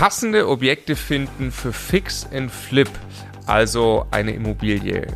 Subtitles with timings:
[0.00, 2.88] Passende Objekte finden für Fix and Flip,
[3.44, 5.06] also eine Immobilie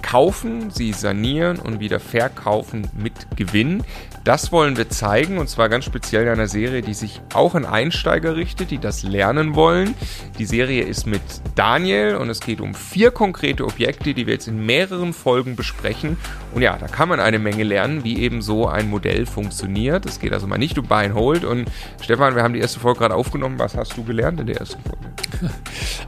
[0.00, 3.84] kaufen, sie sanieren und wieder verkaufen mit Gewinn.
[4.24, 7.66] Das wollen wir zeigen und zwar ganz speziell in einer Serie, die sich auch an
[7.66, 9.94] Einsteiger richtet, die das lernen wollen.
[10.38, 11.20] Die Serie ist mit
[11.56, 16.16] Daniel und es geht um vier konkrete Objekte, die wir jetzt in mehreren Folgen besprechen.
[16.54, 20.06] Und ja, da kann man eine Menge lernen, wie eben so ein Modell funktioniert.
[20.06, 21.44] Es geht also mal nicht um Buy and Hold.
[21.44, 21.66] Und
[22.00, 23.58] Stefan, wir haben die erste Folge gerade aufgenommen.
[23.58, 25.04] Was hast du gelernt in der ersten Folge?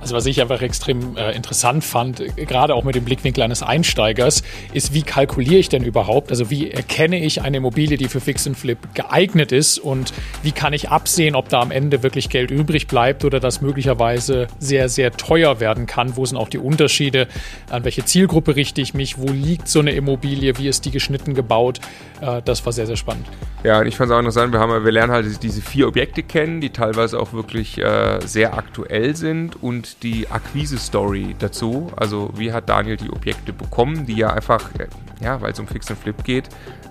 [0.01, 4.43] Also was ich einfach extrem äh, interessant fand, gerade auch mit dem Blickwinkel eines Einsteigers,
[4.73, 6.31] ist, wie kalkuliere ich denn überhaupt?
[6.31, 10.53] Also wie erkenne ich eine Immobilie, die für Fix and Flip geeignet ist und wie
[10.53, 14.89] kann ich absehen, ob da am Ende wirklich Geld übrig bleibt oder das möglicherweise sehr,
[14.89, 16.17] sehr teuer werden kann?
[16.17, 17.29] Wo sind auch die Unterschiede?
[17.71, 19.19] An welche Zielgruppe richte ich mich?
[19.19, 20.59] Wo liegt so eine Immobilie?
[20.59, 21.81] Wie ist die geschnitten gebaut?
[22.21, 23.27] Äh, das war sehr, sehr spannend.
[23.65, 26.23] Ja, und ich fand es auch interessant, wir, haben, wir lernen halt diese vier Objekte
[26.23, 31.91] kennen, die teilweise auch wirklich äh, sehr aktuell sind und die Akquise-Story dazu.
[31.97, 34.87] Also wie hat Daniel die Objekte bekommen, die ja einfach, äh,
[35.21, 36.49] ja, weil es um Fix and Flip geht,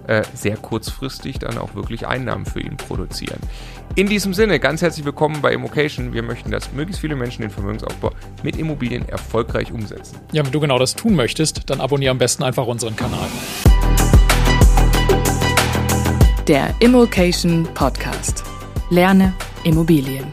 [0.08, 3.40] äh, sehr kurzfristig dann auch wirklich Einnahmen für ihn produzieren.
[3.96, 6.14] In diesem Sinne, ganz herzlich willkommen bei Immocation.
[6.14, 8.12] Wir möchten, dass möglichst viele Menschen den Vermögensaufbau
[8.44, 10.20] mit Immobilien erfolgreich umsetzen.
[10.32, 13.30] Ja, wenn du genau das tun möchtest, dann abonniere am besten einfach unseren Kanal.
[16.48, 18.44] Der Immocation Podcast.
[18.92, 20.26] Lerne Immobilien.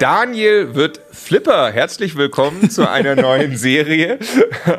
[0.00, 1.70] Daniel wird Flipper.
[1.70, 4.18] Herzlich willkommen zu einer neuen Serie,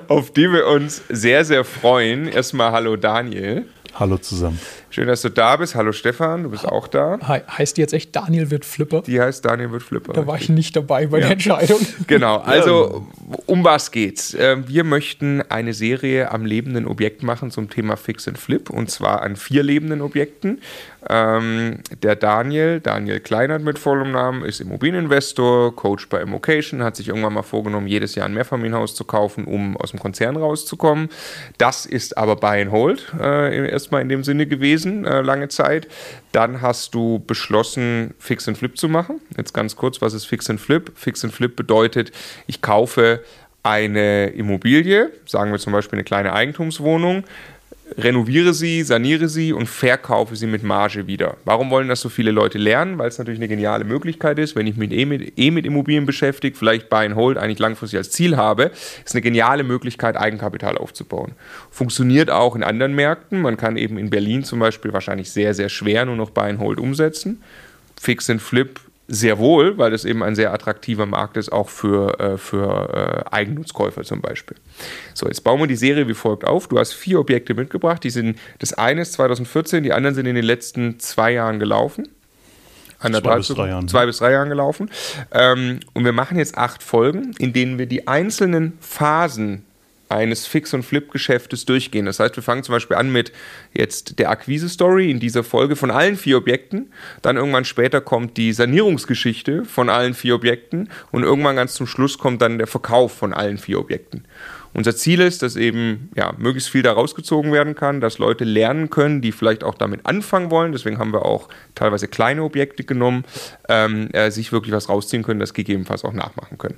[0.09, 2.28] auf die wir uns sehr, sehr freuen.
[2.28, 3.66] Erstmal hallo Daniel.
[3.95, 4.59] Hallo zusammen.
[4.89, 5.75] Schön, dass du da bist.
[5.75, 7.19] Hallo Stefan, du bist auch da.
[7.19, 9.02] He heißt die jetzt echt Daniel wird Flipper?
[9.02, 10.13] Die heißt Daniel wird Flipper.
[10.13, 11.23] Da war ich nicht dabei bei ja.
[11.23, 11.80] der Entscheidung.
[12.07, 13.08] Genau, also
[13.47, 14.35] um was geht's?
[14.39, 18.89] Ähm, wir möchten eine Serie am lebenden Objekt machen zum Thema Fix and Flip und
[18.89, 20.61] zwar an vier lebenden Objekten.
[21.09, 27.08] Ähm, der Daniel, Daniel Kleinert mit vollem Namen, ist Immobilieninvestor, Coach bei Immocation, hat sich
[27.09, 31.09] irgendwann mal vorgenommen, jedes Jahr ein Mehrfamilienhaus zu kaufen, um aus dem Konzern rauszukommen.
[31.58, 35.48] Das ist aber Buy and Hold äh, erstmal in dem Sinne gewesen gewesen, äh, lange
[35.48, 35.88] Zeit.
[36.32, 39.21] Dann hast du beschlossen, Fix and Flip zu machen.
[39.36, 40.92] Jetzt ganz kurz, was ist Fix and Flip?
[40.95, 42.11] Fix and Flip bedeutet,
[42.45, 43.23] ich kaufe
[43.64, 47.23] eine Immobilie, sagen wir zum Beispiel eine kleine Eigentumswohnung,
[47.98, 51.37] renoviere sie, saniere sie und verkaufe sie mit Marge wieder.
[51.45, 52.98] Warum wollen das so viele Leute lernen?
[52.98, 56.05] Weil es natürlich eine geniale Möglichkeit ist, wenn ich mich eh mit, eh mit Immobilien
[56.05, 58.71] beschäftige, vielleicht Buy and Hold eigentlich langfristig als Ziel habe,
[59.05, 61.33] ist eine geniale Möglichkeit, Eigenkapital aufzubauen.
[61.71, 63.42] Funktioniert auch in anderen Märkten.
[63.42, 66.59] Man kann eben in Berlin zum Beispiel wahrscheinlich sehr, sehr schwer nur noch Buy and
[66.59, 67.42] Hold umsetzen.
[67.99, 72.20] Fix and Flip sehr wohl, weil es eben ein sehr attraktiver Markt ist, auch für,
[72.20, 74.58] äh, für äh, Eigennutzkäufer zum Beispiel.
[75.14, 76.68] So, jetzt bauen wir die Serie wie folgt auf.
[76.68, 78.04] Du hast vier Objekte mitgebracht.
[78.04, 82.10] Die sind, das eine ist 2014, die anderen sind in den letzten zwei Jahren gelaufen.
[83.00, 83.88] Zwei bis drei Jahren.
[83.88, 84.90] Zwei bis drei Jahren gelaufen.
[85.32, 89.67] Ähm, und wir machen jetzt acht Folgen, in denen wir die einzelnen Phasen
[90.10, 92.06] eines Fix- und Flip-Geschäftes durchgehen.
[92.06, 93.32] Das heißt, wir fangen zum Beispiel an mit
[93.73, 96.92] jetzt der Akquise-Story in dieser Folge von allen vier Objekten.
[97.22, 102.18] Dann irgendwann später kommt die Sanierungsgeschichte von allen vier Objekten und irgendwann ganz zum Schluss
[102.18, 104.26] kommt dann der Verkauf von allen vier Objekten.
[104.73, 108.92] Unser Ziel ist, dass eben ja, möglichst viel da rausgezogen werden kann, dass Leute lernen
[108.92, 110.72] können, die vielleicht auch damit anfangen wollen.
[110.72, 113.24] Deswegen haben wir auch teilweise kleine Objekte genommen,
[113.70, 116.78] ähm, äh, sich wirklich was rausziehen können, das gegebenenfalls auch nachmachen können.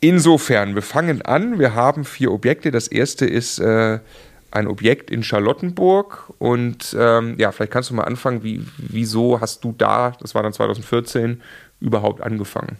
[0.00, 1.58] Insofern, wir fangen an.
[1.58, 2.70] Wir haben vier Objekte.
[2.70, 3.98] Das erste ist äh,
[4.50, 6.32] ein Objekt in Charlottenburg.
[6.38, 10.42] Und ähm, ja, vielleicht kannst du mal anfangen, wie, wieso hast du da, das war
[10.42, 11.42] dann 2014,
[11.80, 12.76] überhaupt angefangen?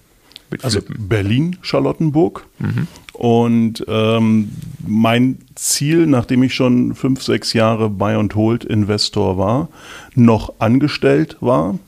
[0.51, 2.45] Mit also Berlin, Charlottenburg.
[2.59, 2.89] Mhm.
[3.13, 4.51] Und ähm,
[4.85, 9.69] mein Ziel, nachdem ich schon fünf, sechs Jahre Buy and Hold Investor war,
[10.15, 11.79] noch angestellt war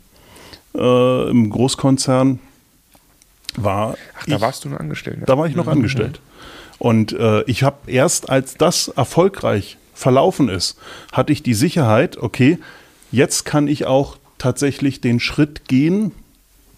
[0.74, 2.38] äh, im Großkonzern,
[3.56, 3.96] war.
[4.18, 5.20] Ach, da ich, warst du noch angestellt.
[5.26, 5.72] Da war ich noch mhm.
[5.72, 6.20] angestellt.
[6.78, 10.78] Und äh, ich habe erst, als das erfolgreich verlaufen ist,
[11.12, 12.58] hatte ich die Sicherheit, okay,
[13.12, 16.12] jetzt kann ich auch tatsächlich den Schritt gehen,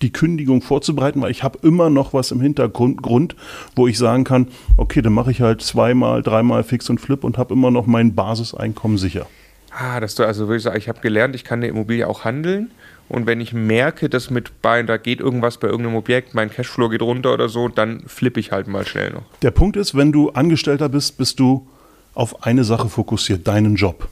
[0.02, 3.36] die Kündigung vorzubereiten, weil ich habe immer noch was im Hintergrund, Grund,
[3.74, 7.38] wo ich sagen kann, okay, dann mache ich halt zweimal, dreimal Fix und Flip und
[7.38, 9.26] habe immer noch mein Basiseinkommen sicher.
[9.70, 12.70] Ah, dass du also wirklich sagst, ich habe gelernt, ich kann eine Immobilie auch handeln
[13.08, 16.88] und wenn ich merke, dass mit bei, da geht irgendwas bei irgendeinem Objekt, mein Cashflow
[16.88, 19.24] geht runter oder so, dann flippe ich halt mal schnell noch.
[19.42, 21.68] Der Punkt ist, wenn du Angestellter bist, bist du
[22.14, 24.08] auf eine Sache fokussiert, deinen Job.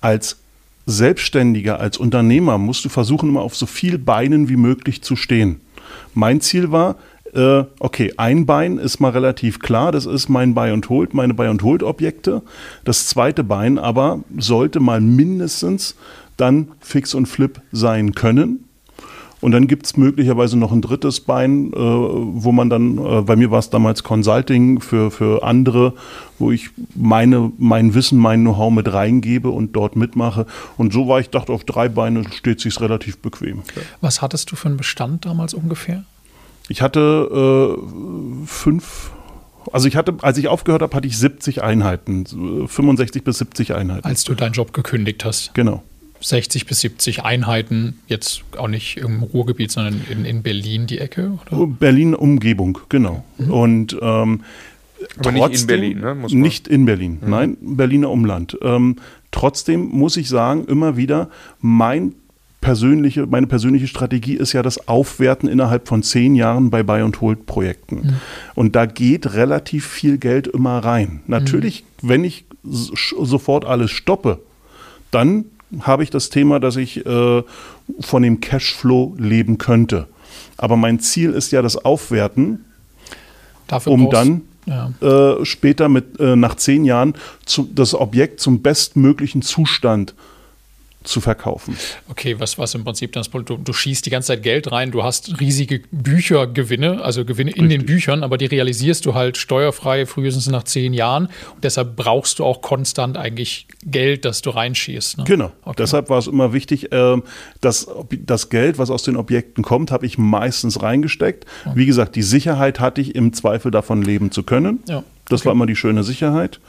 [0.00, 0.38] Als
[0.86, 5.60] Selbstständiger, als Unternehmer musst du versuchen, immer auf so viel Beinen wie möglich zu stehen.
[6.14, 6.96] Mein Ziel war,
[7.34, 11.34] äh, okay, ein Bein ist mal relativ klar, das ist mein Buy and Hold, meine
[11.34, 12.42] Buy and Hold Objekte.
[12.84, 15.94] Das zweite Bein aber sollte mal mindestens
[16.36, 18.64] dann Fix und Flip sein können.
[19.42, 23.34] Und dann gibt es möglicherweise noch ein drittes Bein, äh, wo man dann, äh, bei
[23.34, 25.94] mir war es damals Consulting für, für andere,
[26.38, 30.46] wo ich meine, mein Wissen, mein Know-how mit reingebe und dort mitmache.
[30.76, 33.62] Und so war ich, dachte, auf drei Beine steht sich relativ bequem.
[34.00, 36.04] Was hattest du für einen Bestand damals ungefähr?
[36.68, 39.10] Ich hatte äh, fünf
[39.72, 42.26] also ich hatte, als ich aufgehört habe, hatte ich 70 Einheiten,
[42.66, 44.04] 65 bis 70 Einheiten.
[44.04, 45.54] Als du deinen Job gekündigt hast.
[45.54, 45.84] Genau.
[46.22, 51.38] 60 bis 70 Einheiten, jetzt auch nicht im Ruhrgebiet, sondern in, in Berlin die Ecke?
[51.46, 51.66] Oder?
[51.66, 53.24] Berlin Umgebung, genau.
[53.38, 53.50] Mhm.
[53.50, 54.42] Und ähm,
[55.18, 56.14] aber trotzdem, nicht in Berlin, ne?
[56.14, 56.40] Muss man.
[56.42, 57.30] Nicht in Berlin, mhm.
[57.30, 58.56] nein, Berliner Umland.
[58.62, 58.96] Ähm,
[59.30, 61.28] trotzdem muss ich sagen, immer wieder,
[61.60, 62.14] mein
[62.60, 67.20] persönliche, meine persönliche Strategie ist ja das Aufwerten innerhalb von zehn Jahren bei Buy und
[67.20, 67.96] Hold Projekten.
[67.96, 68.16] Mhm.
[68.54, 71.20] Und da geht relativ viel Geld immer rein.
[71.26, 72.08] Natürlich, mhm.
[72.08, 74.38] wenn ich sofort alles stoppe,
[75.10, 75.44] dann
[75.80, 77.42] habe ich das Thema, dass ich äh,
[78.00, 80.06] von dem Cashflow leben könnte.
[80.56, 82.64] Aber mein Ziel ist ja das Aufwerten,
[83.66, 84.92] Dafür um dann ja.
[85.00, 87.14] äh, später mit äh, nach zehn Jahren
[87.44, 90.14] zu, das Objekt zum bestmöglichen Zustand
[91.04, 91.76] zu verkaufen.
[92.08, 95.02] Okay, was, was im Prinzip das du, du schießt die ganze Zeit Geld rein, du
[95.02, 97.80] hast riesige Büchergewinne, also Gewinne in Richtig.
[97.80, 101.26] den Büchern, aber die realisierst du halt steuerfrei frühestens nach zehn Jahren.
[101.54, 105.18] Und deshalb brauchst du auch konstant eigentlich Geld, das du reinschießt.
[105.18, 105.24] Ne?
[105.24, 105.52] Genau.
[105.64, 105.76] Okay.
[105.78, 107.16] Deshalb war es immer wichtig, äh,
[107.60, 111.46] dass das Geld, was aus den Objekten kommt, habe ich meistens reingesteckt.
[111.64, 111.76] Okay.
[111.76, 114.80] Wie gesagt, die Sicherheit hatte ich im Zweifel davon leben zu können.
[114.88, 115.04] Ja.
[115.28, 115.46] Das okay.
[115.46, 116.60] war immer die schöne Sicherheit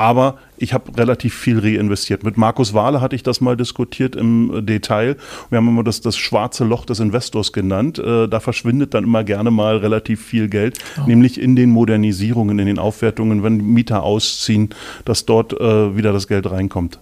[0.00, 2.24] aber ich habe relativ viel reinvestiert.
[2.24, 5.16] Mit Markus Wahle hatte ich das mal diskutiert im Detail.
[5.50, 7.98] Wir haben immer das, das schwarze Loch des Investors genannt.
[7.98, 11.06] Äh, da verschwindet dann immer gerne mal relativ viel Geld, oh.
[11.06, 14.70] nämlich in den Modernisierungen, in den Aufwertungen, wenn Mieter ausziehen,
[15.04, 16.98] dass dort äh, wieder das Geld reinkommt.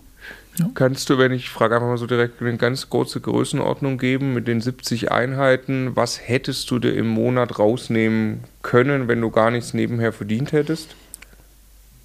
[0.58, 0.68] Ja.
[0.74, 4.48] Kannst du, wenn ich frage einfach mal so direkt eine ganz kurze Größenordnung geben mit
[4.48, 9.72] den 70 Einheiten, was hättest du dir im Monat rausnehmen können, wenn du gar nichts
[9.72, 10.96] nebenher verdient hättest?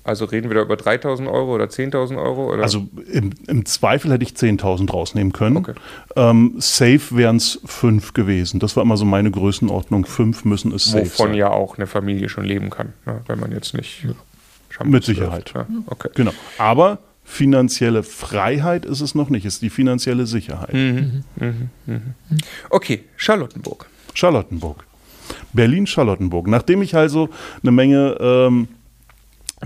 [0.05, 2.53] Also reden wir da über 3.000 Euro oder 10.000 Euro?
[2.53, 2.63] Oder?
[2.63, 5.57] Also im, im, Zweifel hätte ich 10.000 rausnehmen können.
[5.57, 5.73] Okay.
[6.17, 8.59] Ähm, safe wären es fünf gewesen.
[8.59, 10.05] Das war immer so meine Größenordnung.
[10.05, 13.21] Fünf müssen es safe Wovon ja auch eine Familie schon leben kann, ne?
[13.27, 14.03] wenn man jetzt nicht...
[14.03, 14.13] Ja.
[14.83, 15.53] Mit Sicherheit.
[15.53, 16.09] Ja, okay.
[16.15, 16.31] Genau.
[16.57, 20.73] Aber finanzielle Freiheit ist es noch nicht, es ist die finanzielle Sicherheit.
[20.73, 21.23] Mhm.
[21.35, 21.69] Mhm.
[21.85, 22.01] Mhm.
[22.71, 23.85] Okay, Charlottenburg.
[24.15, 24.83] Charlottenburg.
[25.53, 26.47] Berlin-Charlottenburg.
[26.47, 27.29] Nachdem ich also
[27.61, 28.17] eine Menge...
[28.19, 28.67] Ähm,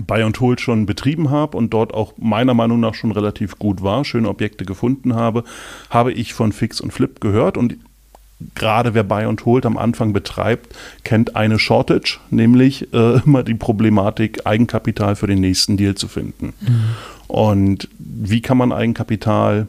[0.06, 3.82] Buy und Hold schon betrieben habe und dort auch meiner Meinung nach schon relativ gut
[3.82, 5.44] war, schöne Objekte gefunden habe,
[5.90, 7.76] habe ich von Fix und Flip gehört und
[8.54, 10.74] gerade wer Buy und Hold am Anfang betreibt,
[11.04, 16.52] kennt eine Shortage, nämlich äh, immer die Problematik, Eigenkapital für den nächsten Deal zu finden.
[16.60, 16.80] Mhm.
[17.26, 19.66] Und wie kann man Eigenkapital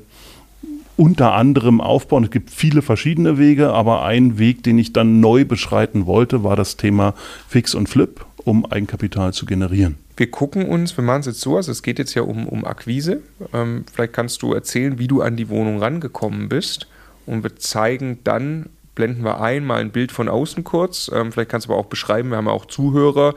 [0.98, 2.26] unter anderem aufbauen?
[2.26, 6.56] Es gibt viele verschiedene Wege, aber ein Weg, den ich dann neu beschreiten wollte, war
[6.56, 7.16] das Thema
[7.48, 11.56] Fix und Flip, um Eigenkapital zu generieren wir gucken uns, wir machen es jetzt so,
[11.56, 13.22] also es geht jetzt ja um, um Akquise.
[13.54, 16.88] Ähm, vielleicht kannst du erzählen, wie du an die Wohnung rangekommen bist.
[17.26, 21.10] Und wir zeigen dann, blenden wir ein, mal ein Bild von außen kurz.
[21.14, 23.34] Ähm, vielleicht kannst du aber auch beschreiben, wir haben ja auch Zuhörer.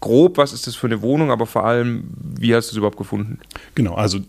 [0.00, 2.04] Grob, was ist das für eine Wohnung, aber vor allem,
[2.38, 3.40] wie hast du es überhaupt gefunden?
[3.74, 4.20] Genau, also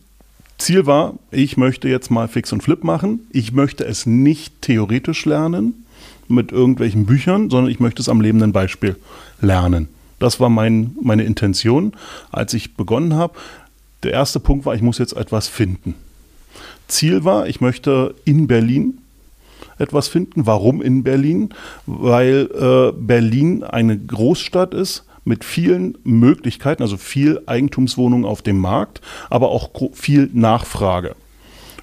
[0.57, 3.27] Ziel war, ich möchte jetzt mal Fix und Flip machen.
[3.31, 5.85] Ich möchte es nicht theoretisch lernen
[6.27, 8.95] mit irgendwelchen Büchern, sondern ich möchte es am lebenden Beispiel
[9.41, 9.89] lernen.
[10.19, 11.93] Das war mein, meine Intention,
[12.31, 13.37] als ich begonnen habe.
[14.03, 15.95] Der erste Punkt war, ich muss jetzt etwas finden.
[16.87, 18.99] Ziel war, ich möchte in Berlin
[19.77, 20.45] etwas finden.
[20.45, 21.49] Warum in Berlin?
[21.85, 29.01] Weil äh, Berlin eine Großstadt ist mit vielen Möglichkeiten, also viel Eigentumswohnungen auf dem Markt,
[29.29, 31.15] aber auch viel Nachfrage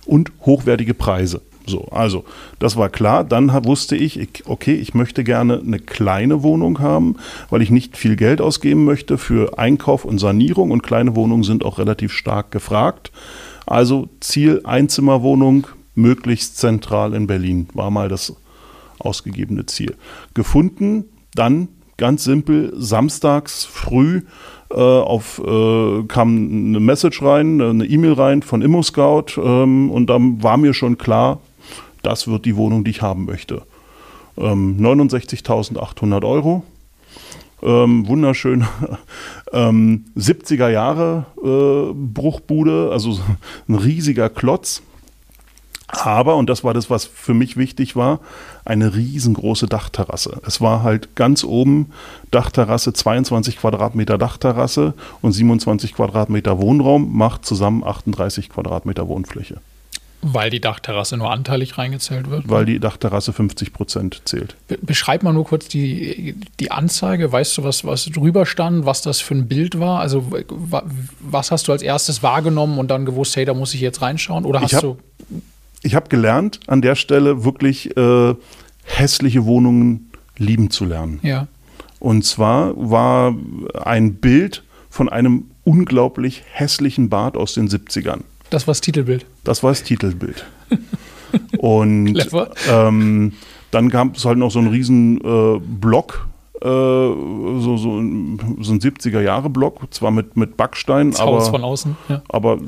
[0.07, 1.43] und hochwertige Preise.
[1.67, 2.25] So, also
[2.59, 3.25] das war klar.
[3.25, 7.17] Dann wusste ich, okay, ich möchte gerne eine kleine Wohnung haben,
[7.51, 11.65] weil ich nicht viel Geld ausgeben möchte für Einkauf und Sanierung und kleine Wohnungen sind
[11.65, 13.13] auch relativ stark gefragt.
[13.67, 18.35] Also Ziel Einzimmerwohnung, möglichst zentral in Berlin, war mal das
[18.99, 19.95] ausgegebene Ziel.
[20.35, 21.05] Gefunden,
[21.35, 24.23] dann ganz simpel, samstags früh
[24.71, 30.43] äh, auf, äh, kam eine Message rein, eine E-Mail rein von ImmoScout ähm, und dann
[30.43, 31.41] war mir schon klar,
[32.07, 33.63] das wird die Wohnung, die ich haben möchte.
[34.37, 36.65] Ähm, 69.800 Euro.
[37.63, 38.67] Ähm, wunderschön.
[39.53, 43.19] ähm, 70er Jahre äh, Bruchbude, also
[43.69, 44.83] ein riesiger Klotz.
[45.87, 48.21] Aber, und das war das, was für mich wichtig war,
[48.65, 50.41] eine riesengroße Dachterrasse.
[50.47, 51.93] Es war halt ganz oben
[52.31, 59.61] Dachterrasse, 22 Quadratmeter Dachterrasse und 27 Quadratmeter Wohnraum, macht zusammen 38 Quadratmeter Wohnfläche.
[60.27, 62.49] Weil die Dachterrasse nur anteilig reingezählt wird?
[62.49, 64.57] Weil die Dachterrasse 50 Prozent zählt.
[64.69, 67.31] Be beschreib mal nur kurz die, die Anzeige.
[67.31, 70.01] Weißt du, was, was drüber stand, was das für ein Bild war?
[70.01, 70.33] Also,
[71.21, 74.47] was hast du als erstes wahrgenommen und dann gewusst, hey, da muss ich jetzt reinschauen?
[74.47, 74.97] Oder hast ich hab, du.
[75.83, 78.35] Ich habe gelernt, an der Stelle wirklich äh,
[78.85, 81.21] hässliche Wohnungen lieben zu lernen.
[81.23, 81.49] Ja.
[82.01, 83.35] Und zwar war
[83.85, 88.23] ein Bild von einem unglaublich hässlichen Bad aus den 70ern.
[88.55, 89.27] Das war das Titelbild.
[89.43, 90.47] Das war das Titelbild.
[91.59, 92.25] Und
[92.71, 93.33] ähm,
[93.73, 96.29] dann gab es halt noch so einen riesen äh, Block,
[96.63, 98.39] äh, so, so, so ein
[98.81, 102.23] 70er-Jahre-Block, zwar mit, mit Backstein, das aber, Haus von außen, ja.
[102.29, 102.59] aber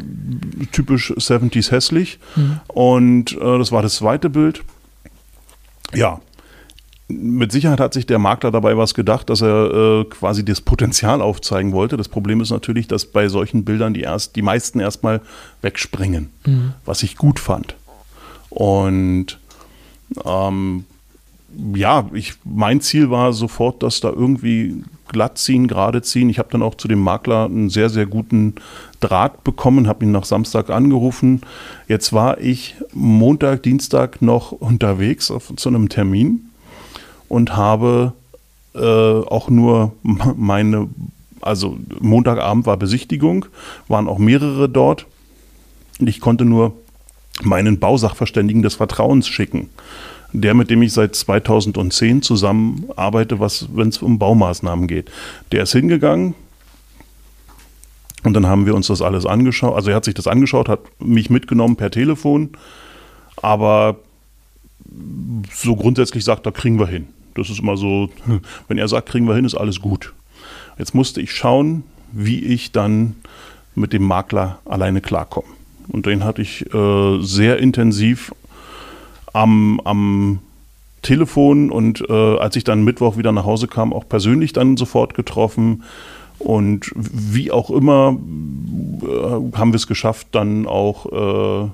[0.73, 2.19] typisch 70s hässlich.
[2.35, 2.61] Mhm.
[2.67, 4.65] Und äh, das war das zweite Bild.
[5.95, 6.21] Ja,
[7.09, 11.23] mit Sicherheit hat sich der Makler dabei was gedacht, dass er äh, quasi das Potenzial
[11.23, 11.97] aufzeigen wollte.
[11.97, 15.21] Das Problem ist natürlich, dass bei solchen Bildern die, erst, die meisten erstmal
[15.63, 16.73] wegspringen, mhm.
[16.85, 17.77] was ich gut fand.
[18.51, 19.39] Und
[20.25, 20.85] ähm,
[21.75, 26.29] ja, ich, mein Ziel war sofort, dass da irgendwie glatt ziehen, gerade ziehen.
[26.29, 28.57] Ich habe dann auch zu dem Makler einen sehr, sehr guten
[28.99, 31.43] Draht bekommen, habe ihn nach Samstag angerufen.
[31.87, 36.51] Jetzt war ich Montag, Dienstag noch unterwegs auf, zu einem Termin
[37.29, 38.13] und habe
[38.75, 39.93] äh, auch nur
[40.37, 40.89] meine,
[41.41, 43.47] also Montagabend war Besichtigung,
[43.89, 45.07] waren auch mehrere dort.
[45.99, 46.73] Ich konnte nur
[47.43, 49.71] meinen Bausachverständigen des Vertrauens schicken.
[50.33, 55.11] Der, mit dem ich seit 2010 zusammenarbeite, wenn es um Baumaßnahmen geht.
[55.53, 56.35] Der ist hingegangen,
[58.27, 59.77] und dann haben wir uns das alles angeschaut.
[59.77, 62.51] Also er hat sich das angeschaut, hat mich mitgenommen per Telefon,
[63.41, 63.99] aber
[65.55, 67.07] so grundsätzlich sagt, da kriegen wir hin.
[67.39, 68.11] Das ist immer so,
[68.69, 70.13] wenn er sagt, kriegen wir hin, ist alles gut.
[70.79, 73.17] Jetzt musste ich schauen, wie ich dann
[73.75, 75.49] mit dem Makler alleine klarkomme.
[75.89, 78.33] Und den hatte ich äh, sehr intensiv
[79.33, 80.41] am, am
[81.03, 85.15] Telefon und äh, als ich dann Mittwoch wieder nach Hause kam, auch persönlich dann sofort
[85.15, 85.85] getroffen.
[86.39, 88.19] Und wie auch immer
[89.03, 91.71] äh, haben wir es geschafft, dann auch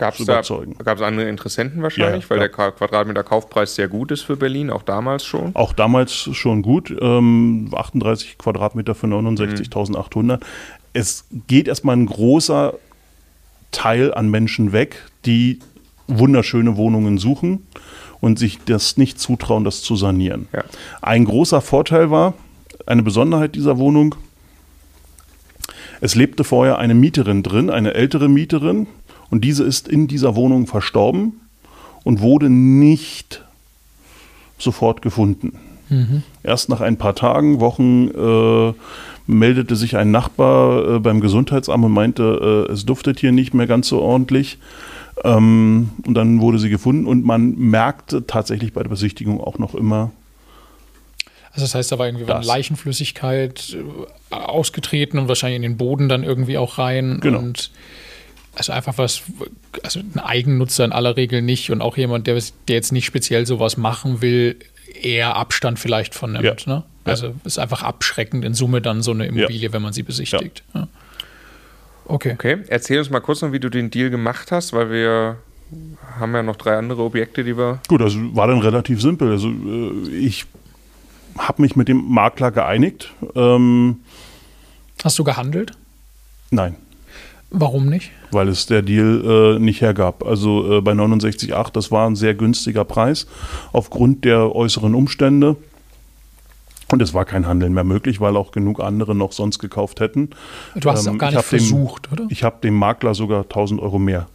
[0.00, 2.48] äh, ihn Gab es gab's andere Interessenten wahrscheinlich, ja, weil ja.
[2.48, 5.54] der Quadratmeter Kaufpreis sehr gut ist für Berlin, auch damals schon?
[5.54, 6.94] Auch damals schon gut.
[7.00, 10.22] Ähm, 38 Quadratmeter für 69.800.
[10.22, 10.38] Mhm.
[10.92, 12.74] Es geht erstmal ein großer
[13.70, 15.60] Teil an Menschen weg, die
[16.06, 17.66] wunderschöne Wohnungen suchen
[18.20, 20.48] und sich das nicht zutrauen, das zu sanieren.
[20.52, 20.64] Ja.
[21.00, 22.34] Ein großer Vorteil war,
[22.86, 24.16] eine Besonderheit dieser Wohnung,
[26.00, 28.86] es lebte vorher eine Mieterin drin, eine ältere Mieterin,
[29.30, 31.40] und diese ist in dieser Wohnung verstorben
[32.04, 33.42] und wurde nicht
[34.58, 35.58] sofort gefunden.
[35.88, 36.22] Mhm.
[36.42, 38.72] Erst nach ein paar Tagen, Wochen äh,
[39.26, 43.66] meldete sich ein Nachbar äh, beim Gesundheitsamt und meinte, äh, es duftet hier nicht mehr
[43.66, 44.58] ganz so ordentlich.
[45.24, 49.74] Ähm, und dann wurde sie gefunden und man merkte tatsächlich bei der Besichtigung auch noch
[49.74, 50.12] immer.
[51.52, 52.46] Also das heißt, da war irgendwie das.
[52.46, 53.76] Leichenflüssigkeit
[54.30, 57.18] äh, ausgetreten und wahrscheinlich in den Boden dann irgendwie auch rein.
[57.20, 57.38] Genau.
[57.38, 57.70] Und
[58.54, 59.22] also einfach was,
[59.82, 62.34] also ein Eigennutzer in aller Regel nicht und auch jemand, der,
[62.68, 64.56] der jetzt nicht speziell sowas machen will,
[65.00, 66.66] eher Abstand vielleicht von nimmt.
[66.66, 66.74] Ja.
[66.74, 66.84] Ne?
[67.04, 67.34] Also ja.
[67.44, 69.72] ist einfach abschreckend in Summe dann so eine Immobilie, ja.
[69.72, 70.62] wenn man sie besichtigt.
[70.74, 70.88] Ja.
[72.06, 72.32] Okay.
[72.32, 75.36] Okay, erzähl uns mal kurz noch, wie du den Deal gemacht hast, weil wir
[76.18, 77.78] haben ja noch drei andere Objekte, die wir.
[77.86, 79.30] Gut, das war dann relativ simpel.
[79.30, 80.44] Also äh, ich
[81.38, 83.12] habe mich mit dem Makler geeinigt.
[83.36, 84.00] Ähm,
[85.04, 85.72] Hast du gehandelt?
[86.50, 86.76] Nein.
[87.50, 88.12] Warum nicht?
[88.30, 90.24] Weil es der Deal äh, nicht hergab.
[90.24, 93.26] Also äh, bei 69,8, das war ein sehr günstiger Preis
[93.72, 95.56] aufgrund der äußeren Umstände.
[96.92, 100.30] Und es war kein Handeln mehr möglich, weil auch genug andere noch sonst gekauft hätten.
[100.74, 102.26] Du hast es ähm, auch gar nicht versucht, dem, oder?
[102.30, 104.26] Ich habe dem Makler sogar 1000 Euro mehr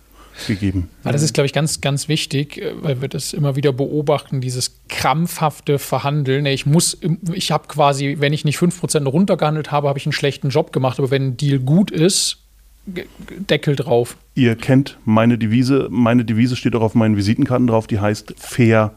[0.47, 0.89] gegeben.
[1.03, 4.41] Ja, das ist, glaube ich, ganz, ganz wichtig, äh, weil wir das immer wieder beobachten,
[4.41, 6.45] dieses krampfhafte Verhandeln.
[6.45, 6.97] Ich muss,
[7.33, 10.99] ich habe quasi, wenn ich nicht 5% runtergehandelt habe, habe ich einen schlechten Job gemacht.
[10.99, 12.44] Aber wenn ein Deal gut ist,
[12.85, 14.17] Deckel drauf.
[14.35, 15.87] Ihr kennt meine Devise.
[15.89, 17.87] Meine Devise steht auch auf meinen Visitenkarten drauf.
[17.87, 18.91] Die heißt fair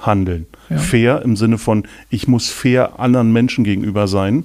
[0.00, 0.46] handeln.
[0.68, 0.78] Ja.
[0.78, 4.36] Fair im Sinne von, ich muss fair anderen Menschen gegenüber sein.
[4.36, 4.44] Mhm.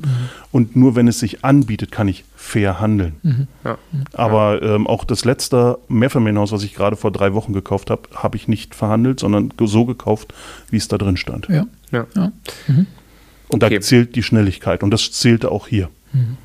[0.52, 3.16] Und nur wenn es sich anbietet, kann ich fair handeln.
[3.24, 3.48] Mhm.
[3.64, 3.78] Ja.
[4.14, 8.38] Aber ähm, auch das letzte Mehrfamilienhaus, was ich gerade vor drei Wochen gekauft habe, habe
[8.38, 10.34] ich nicht verhandelt, sondern so gekauft,
[10.70, 11.48] wie es da drin stand.
[11.50, 11.66] Ja.
[11.92, 12.06] ja.
[12.68, 12.88] Mhm.
[13.50, 13.76] Und okay.
[13.76, 14.84] da zählt die Schnelligkeit.
[14.84, 15.90] Und das zählte auch hier.
[16.14, 16.38] Mhm.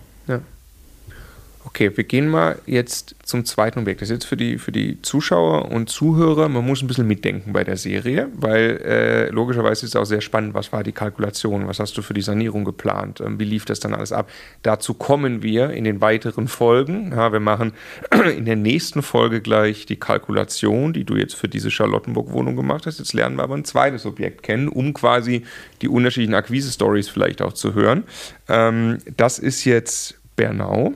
[1.76, 4.00] Okay, wir gehen mal jetzt zum zweiten Objekt.
[4.00, 7.52] Das ist jetzt für die, für die Zuschauer und Zuhörer, man muss ein bisschen mitdenken
[7.52, 11.68] bei der Serie, weil äh, logischerweise ist es auch sehr spannend, was war die Kalkulation,
[11.68, 14.30] was hast du für die Sanierung geplant, ähm, wie lief das dann alles ab.
[14.62, 17.12] Dazu kommen wir in den weiteren Folgen.
[17.12, 17.74] Ja, wir machen
[18.34, 23.00] in der nächsten Folge gleich die Kalkulation, die du jetzt für diese Charlottenburg-Wohnung gemacht hast.
[23.00, 25.44] Jetzt lernen wir aber ein zweites Objekt kennen, um quasi
[25.82, 28.04] die unterschiedlichen Akquise-Stories vielleicht auch zu hören.
[28.48, 30.94] Ähm, das ist jetzt Bernau.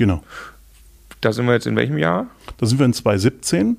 [0.00, 0.22] Genau.
[1.20, 2.28] Da sind wir jetzt in welchem Jahr?
[2.56, 3.76] Da sind wir in 2017,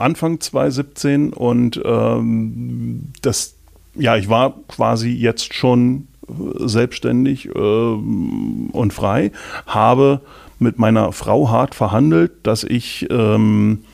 [0.00, 3.54] Anfang 2017 und ähm, das,
[3.94, 9.30] ja, ich war quasi jetzt schon äh, selbstständig äh, und frei,
[9.64, 10.22] habe
[10.58, 13.84] mit meiner Frau hart verhandelt, dass ich ähm,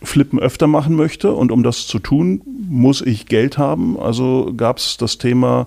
[0.00, 3.98] Flippen öfter machen möchte und um das zu tun, muss ich Geld haben.
[3.98, 5.66] Also gab es das Thema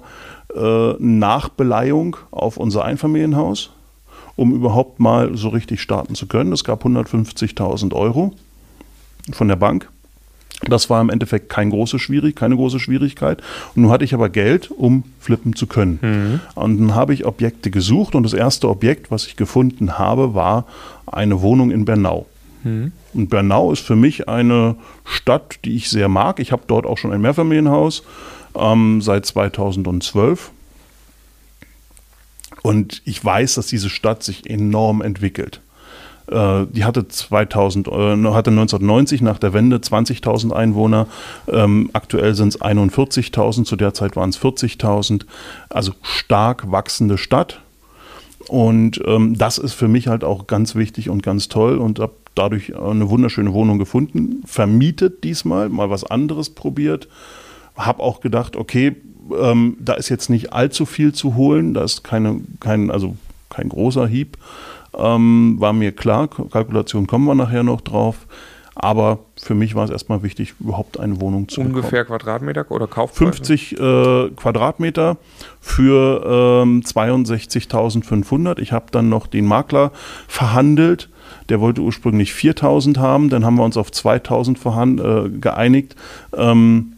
[0.56, 3.72] äh, Nachbeleihung auf unser Einfamilienhaus
[4.40, 6.54] um überhaupt mal so richtig starten zu können.
[6.54, 8.34] Es gab 150.000 Euro
[9.32, 9.90] von der Bank.
[10.62, 13.42] Das war im Endeffekt kein große Schwierig, keine große Schwierigkeit.
[13.76, 16.00] Und nun hatte ich aber Geld, um flippen zu können.
[16.02, 16.40] Mhm.
[16.56, 20.66] Und dann habe ich Objekte gesucht und das erste Objekt, was ich gefunden habe, war
[21.06, 22.26] eine Wohnung in Bernau.
[22.64, 22.94] Mhm.
[23.14, 26.40] Und Bernau ist für mich eine Stadt, die ich sehr mag.
[26.40, 28.04] Ich habe dort auch schon ein Mehrfamilienhaus
[28.56, 30.52] ähm, seit 2012.
[32.62, 35.62] Und ich weiß, dass diese Stadt sich enorm entwickelt.
[36.28, 41.08] Äh, die hatte, 2000, äh, hatte 1990 nach der Wende 20.000 Einwohner.
[41.48, 45.26] Ähm, aktuell sind es 41.000, zu der Zeit waren es 40.000.
[45.70, 47.62] Also stark wachsende Stadt.
[48.48, 52.14] Und ähm, das ist für mich halt auch ganz wichtig und ganz toll und habe
[52.36, 54.42] dadurch eine wunderschöne Wohnung gefunden.
[54.46, 57.08] Vermietet diesmal, mal was anderes probiert.
[57.76, 58.96] Habe auch gedacht, okay,
[59.40, 61.74] ähm, da ist jetzt nicht allzu viel zu holen.
[61.74, 63.16] Da ist keine, kein, also
[63.50, 64.38] kein großer Hieb.
[64.98, 68.28] Ähm, war mir klar, Kalkulation kommen wir nachher noch drauf.
[68.82, 72.20] Aber für mich war es erstmal wichtig, überhaupt eine Wohnung zu Ungefähr bekommen.
[72.20, 73.36] Quadratmeter oder Kaufpreis?
[73.36, 75.18] 50 äh, Quadratmeter
[75.60, 78.60] für ähm, 62.500.
[78.60, 79.92] Ich habe dann noch den Makler
[80.30, 81.10] verhandelt.
[81.50, 83.30] Der wollte ursprünglich 4.000 haben.
[83.30, 85.98] Dann haben wir uns auf 2.000 äh, geeinigt.
[86.34, 86.94] Ähm,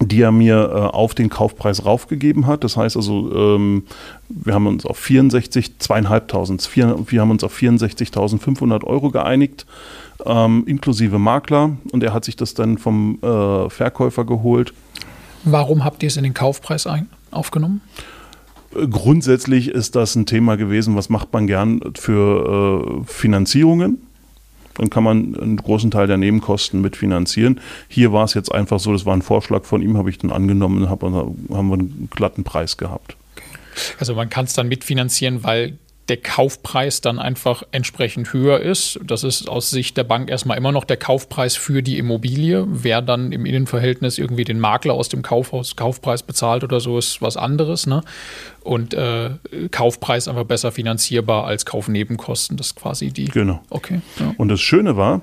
[0.00, 2.64] die er mir äh, auf den Kaufpreis raufgegeben hat.
[2.64, 3.84] Das heißt also, ähm,
[4.28, 9.66] wir haben uns auf 64, zweieinhalbtausend, wir haben uns auf 64.500 Euro geeinigt,
[10.24, 11.76] ähm, inklusive Makler.
[11.92, 14.72] Und er hat sich das dann vom äh, Verkäufer geholt.
[15.44, 17.80] Warum habt ihr es in den Kaufpreis ein, aufgenommen?
[18.72, 24.07] Grundsätzlich ist das ein Thema gewesen, was macht man gern für äh, Finanzierungen
[24.78, 27.60] dann kann man einen großen Teil der Nebenkosten mitfinanzieren.
[27.88, 30.32] Hier war es jetzt einfach so, das war ein Vorschlag von ihm, habe ich dann
[30.32, 33.16] angenommen hab, haben wir einen glatten Preis gehabt.
[33.98, 38.98] Also man kann es dann mitfinanzieren, weil der Kaufpreis dann einfach entsprechend höher ist.
[39.04, 42.66] Das ist aus Sicht der Bank erstmal immer noch der Kaufpreis für die Immobilie.
[42.68, 47.20] Wer dann im Innenverhältnis irgendwie den Makler aus dem Kaufhaus Kaufpreis bezahlt oder so, ist
[47.20, 47.86] was anderes.
[47.86, 48.02] Ne?
[48.62, 49.30] Und äh,
[49.70, 52.56] Kaufpreis einfach besser finanzierbar als Kaufnebenkosten.
[52.56, 53.26] Das ist quasi die.
[53.26, 53.60] Genau.
[53.68, 54.00] Okay.
[54.18, 54.34] Ja.
[54.38, 55.20] Und das Schöne war,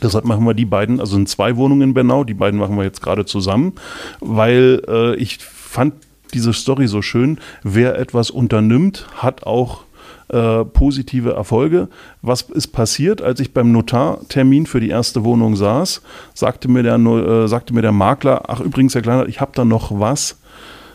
[0.00, 2.84] Deshalb machen wir die beiden, also in zwei Wohnungen in Bernau, die beiden machen wir
[2.84, 3.72] jetzt gerade zusammen,
[4.20, 5.94] weil äh, ich fand
[6.34, 7.38] diese Story so schön.
[7.62, 9.84] Wer etwas unternimmt, hat auch
[10.28, 11.88] äh, positive Erfolge.
[12.22, 16.02] Was ist passiert, als ich beim Notartermin für die erste Wohnung saß?
[16.34, 19.64] Sagte mir der, äh, sagte mir der Makler, ach übrigens, Herr Kleiner, ich habe da
[19.64, 20.38] noch was.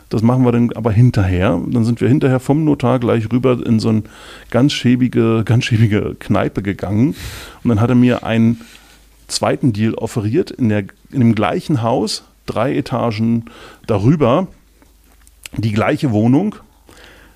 [0.10, 1.60] Das machen wir dann aber hinterher.
[1.66, 4.04] Dann sind wir hinterher vom Notar gleich rüber in so eine
[4.52, 7.16] ganz schäbige, ganz schäbige Kneipe gegangen.
[7.64, 8.62] Und dann hat er mir einen
[9.28, 13.46] zweiten Deal offeriert in, der, in dem gleichen Haus, drei Etagen
[13.88, 14.48] darüber
[15.58, 16.56] die gleiche Wohnung,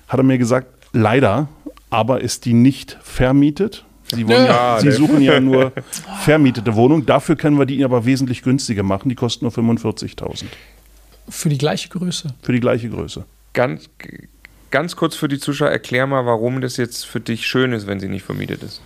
[0.08, 1.48] hat er mir gesagt, leider,
[1.90, 3.84] aber ist die nicht vermietet.
[4.14, 5.72] Sie, wollen ja, Sie suchen ja nur
[6.20, 7.04] vermietete Wohnungen.
[7.04, 9.10] Dafür können wir die aber wesentlich günstiger machen.
[9.10, 10.44] Die kosten nur 45.000.
[11.28, 12.34] Für die gleiche Größe?
[12.42, 13.24] Für die gleiche Größe.
[13.52, 13.90] Ganz,
[14.70, 18.00] ganz kurz für die Zuschauer, erklär mal, warum das jetzt für dich schön ist, wenn
[18.00, 18.80] sie nicht vermietet ist.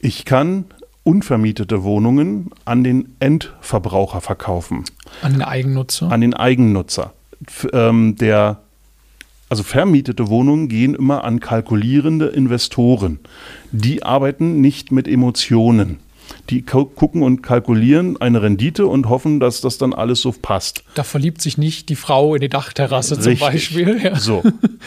[0.00, 0.64] Ich kann
[1.04, 4.84] unvermietete Wohnungen an den Endverbraucher verkaufen.
[5.20, 6.10] An den Eigennutzer?
[6.10, 7.12] An den Eigennutzer.
[7.46, 8.62] F ähm, der
[9.52, 13.18] also vermietete Wohnungen gehen immer an kalkulierende Investoren.
[13.70, 15.98] Die arbeiten nicht mit Emotionen.
[16.48, 20.84] Die gucken und kalkulieren eine Rendite und hoffen, dass das dann alles so passt.
[20.94, 23.40] Da verliebt sich nicht die Frau in die Dachterrasse Richtig.
[23.40, 24.00] zum Beispiel.
[24.02, 24.16] Ja.
[24.16, 24.42] So.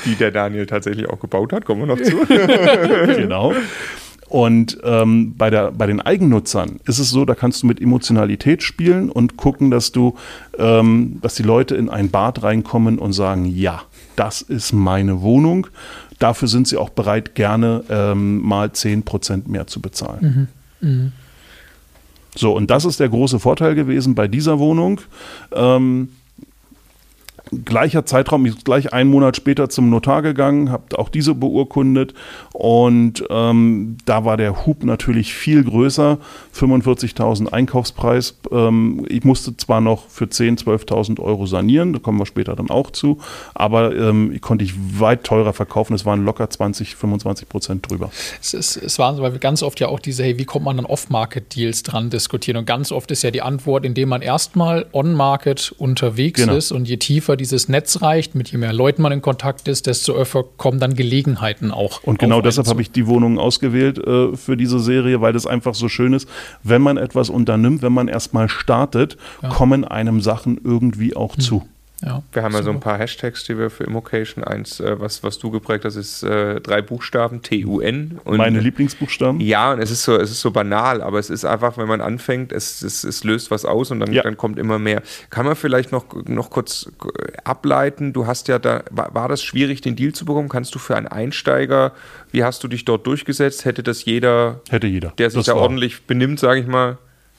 [0.05, 2.25] Die der Daniel tatsächlich auch gebaut hat, kommen wir noch zu.
[3.15, 3.53] genau.
[4.27, 8.63] Und ähm, bei, der, bei den Eigennutzern ist es so, da kannst du mit Emotionalität
[8.63, 10.15] spielen und gucken, dass du,
[10.57, 13.83] ähm, dass die Leute in ein Bad reinkommen und sagen, ja,
[14.15, 15.67] das ist meine Wohnung.
[16.19, 20.47] dafür sind sie auch bereit, gerne ähm, mal 10% mehr zu bezahlen.
[22.35, 25.01] So, und das ist der große Vorteil gewesen bei dieser Wohnung.
[25.53, 26.09] Ähm,
[27.65, 32.13] gleicher Zeitraum, ich bin gleich einen Monat später zum Notar gegangen, habe auch diese beurkundet
[32.53, 36.17] und ähm, da war der Hub natürlich viel größer,
[36.55, 38.37] 45.000 Einkaufspreis.
[38.51, 42.69] Ähm, ich musste zwar noch für 10.000, 12.000 Euro sanieren, da kommen wir später dann
[42.69, 43.19] auch zu,
[43.53, 48.11] aber ähm, konnte ich weit teurer verkaufen, es waren locker 20, 25 Prozent drüber.
[48.41, 50.77] Es, ist, es waren weil wir ganz oft ja auch diese, hey, wie kommt man
[50.79, 55.73] an Off-Market-Deals dran diskutieren und ganz oft ist ja die Antwort, indem man erstmal on-market
[55.77, 56.55] unterwegs Genau.
[56.55, 59.87] ist und je tiefer dieses Netz reicht, mit je mehr Leuten man in Kontakt ist,
[59.87, 62.03] desto öfter kommen dann Gelegenheiten auch.
[62.03, 65.75] Und genau deshalb habe ich die Wohnungen ausgewählt äh, für diese Serie, weil das einfach
[65.75, 66.27] so schön ist,
[66.63, 69.17] wenn man etwas unternimmt, wenn man erstmal startet,
[69.49, 71.63] kommen einem Sachen irgendwie auch zu.
[72.03, 72.89] Ja, Wir haben ja so ein super.
[72.91, 76.59] paar Hashtags, die wir für Immocation, eins, äh, was, was du geprägt hast, ist äh,
[76.59, 78.19] drei Buchstaben, T-U-N.
[78.25, 79.39] Und Meine Lieblingsbuchstaben?
[79.39, 82.01] Ja, und es ist so, es ist so banal, aber es ist einfach, wenn man
[82.01, 84.23] anfängt, es, es, es löst was aus und dann, Ja.
[84.23, 85.01] dann kommt immer mehr.
[85.29, 86.89] Kann man vielleicht noch, noch kurz
[87.43, 88.13] ableiten?
[88.13, 90.49] Du hast ja da, war, war das schwierig, den Deal zu bekommen?
[90.49, 91.93] Kannst du für einen Einsteiger,
[92.31, 93.65] wie hast du dich dort durchgesetzt?
[93.65, 95.13] Hätte das jeder, Hätte jeder.
[95.17, 96.97] der sich Das da war- ordentlich benimmt, sage ich mal,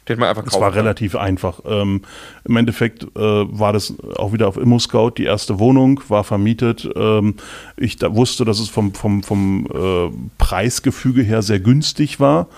[0.09, 0.83] hätte man einfach Es kaufen war können.
[0.83, 1.61] relativ einfach.
[1.67, 2.03] Ähm,
[2.45, 6.89] Im Endeffekt äh, war das auch wieder auf ImmoScout die erste Wohnung, war vermietet.
[6.97, 7.35] Ähm,
[7.77, 12.49] ich da wusste, dass es vom, vom, vom äh, Preisgefüge her sehr günstig war.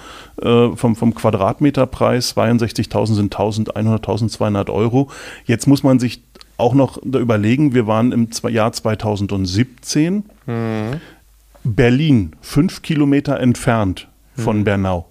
[0.40, 5.10] Äh, vom, vom Quadratmeterpreis 62.000 sind 1.100, 1.200 Euro.
[5.44, 6.22] Jetzt muss man sich
[6.58, 10.24] auch noch da überlegen, wir waren im Jahr 2017.
[11.64, 15.06] Berlin, fünf Kilometer entfernt von Bernau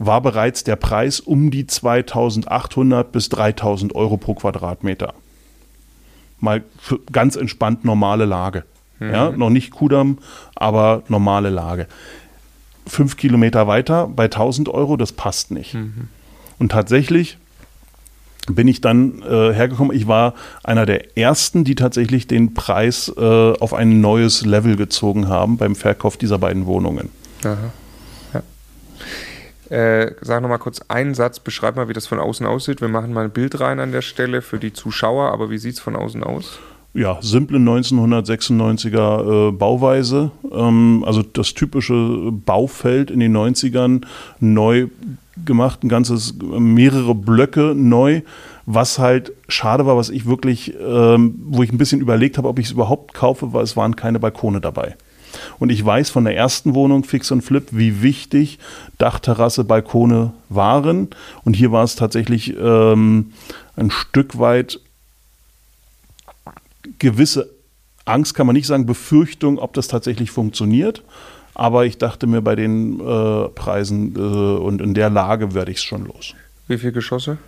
[0.00, 5.12] war bereits der Preis um die 2800 bis 3000 Euro pro Quadratmeter.
[6.40, 8.64] Mal für ganz entspannt normale Lage.
[8.98, 10.18] Ja, noch nicht Kudamm,
[10.54, 11.86] aber normale Lage.
[12.86, 15.74] Fünf Kilometer weiter bei 1000 Euro, das passt nicht.
[16.58, 17.38] Und tatsächlich
[18.46, 19.96] bin ich dann äh, hergekommen.
[19.96, 20.34] Ich war
[20.64, 25.76] einer der ersten, die tatsächlich den Preis äh, auf ein neues Level gezogen haben beim
[25.76, 27.10] Verkauf dieser beiden Wohnungen.
[27.44, 27.72] Aha.
[29.70, 32.80] Äh, sag noch mal kurz einen Satz, beschreib mal, wie das von außen aussieht.
[32.80, 35.74] Wir machen mal ein Bild rein an der Stelle für die Zuschauer, aber wie sieht
[35.74, 36.58] es von außen aus?
[36.92, 40.32] Ja, simple 1996er äh, Bauweise.
[40.50, 44.02] Ähm, also das typische Baufeld in den 90ern
[44.40, 44.88] neu
[45.44, 48.22] gemacht, ein ganzes, mehrere Blöcke neu.
[48.66, 52.58] Was halt schade war, was ich wirklich, ähm, wo ich ein bisschen überlegt habe, ob
[52.58, 54.96] ich es überhaupt kaufe, weil es waren keine Balkone dabei.
[55.60, 58.58] Und ich weiß von der ersten Wohnung Fix und Flip, wie wichtig
[58.98, 61.08] Dachterrasse, Balkone waren.
[61.44, 63.32] Und hier war es tatsächlich ähm,
[63.76, 64.80] ein Stück weit
[66.98, 67.50] gewisse
[68.04, 71.02] Angst, kann man nicht sagen, Befürchtung, ob das tatsächlich funktioniert.
[71.54, 75.78] Aber ich dachte mir, bei den äh, Preisen äh, und in der Lage werde ich
[75.78, 76.34] es schon los.
[76.68, 77.38] Wie viele Geschosse?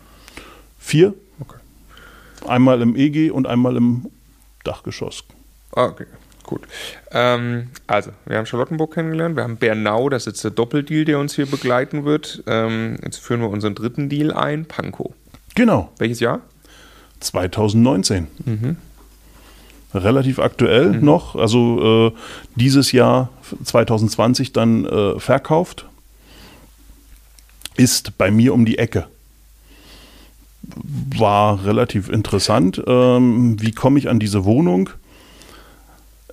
[0.79, 1.57] Vier, Okay.
[2.47, 4.07] einmal im EG und einmal im
[4.65, 5.25] Dachgeschoss.
[5.75, 6.07] Ah, okay,
[6.53, 6.63] gut.
[7.11, 11.35] Ähm, also, wir haben Charlottenburg kennengelernt, wir haben Bernau, das ist der Doppeldeal, der uns
[11.35, 12.43] hier begleiten wird.
[12.47, 15.13] Ähm, jetzt führen wir unseren dritten Deal ein, Pankow.
[15.55, 16.41] Genau, Welches Jahr?
[17.21, 18.27] 2019.
[19.95, 22.13] Relativ aktuell noch, also äh,
[22.57, 23.29] dieses Jahr
[23.63, 25.87] 2020 dann äh, verkauft.
[27.77, 29.07] Ist bei mir um die Ecke.
[30.63, 32.83] War relativ interessant.
[32.87, 34.91] Ähm, wie komme ich an diese Wohnung?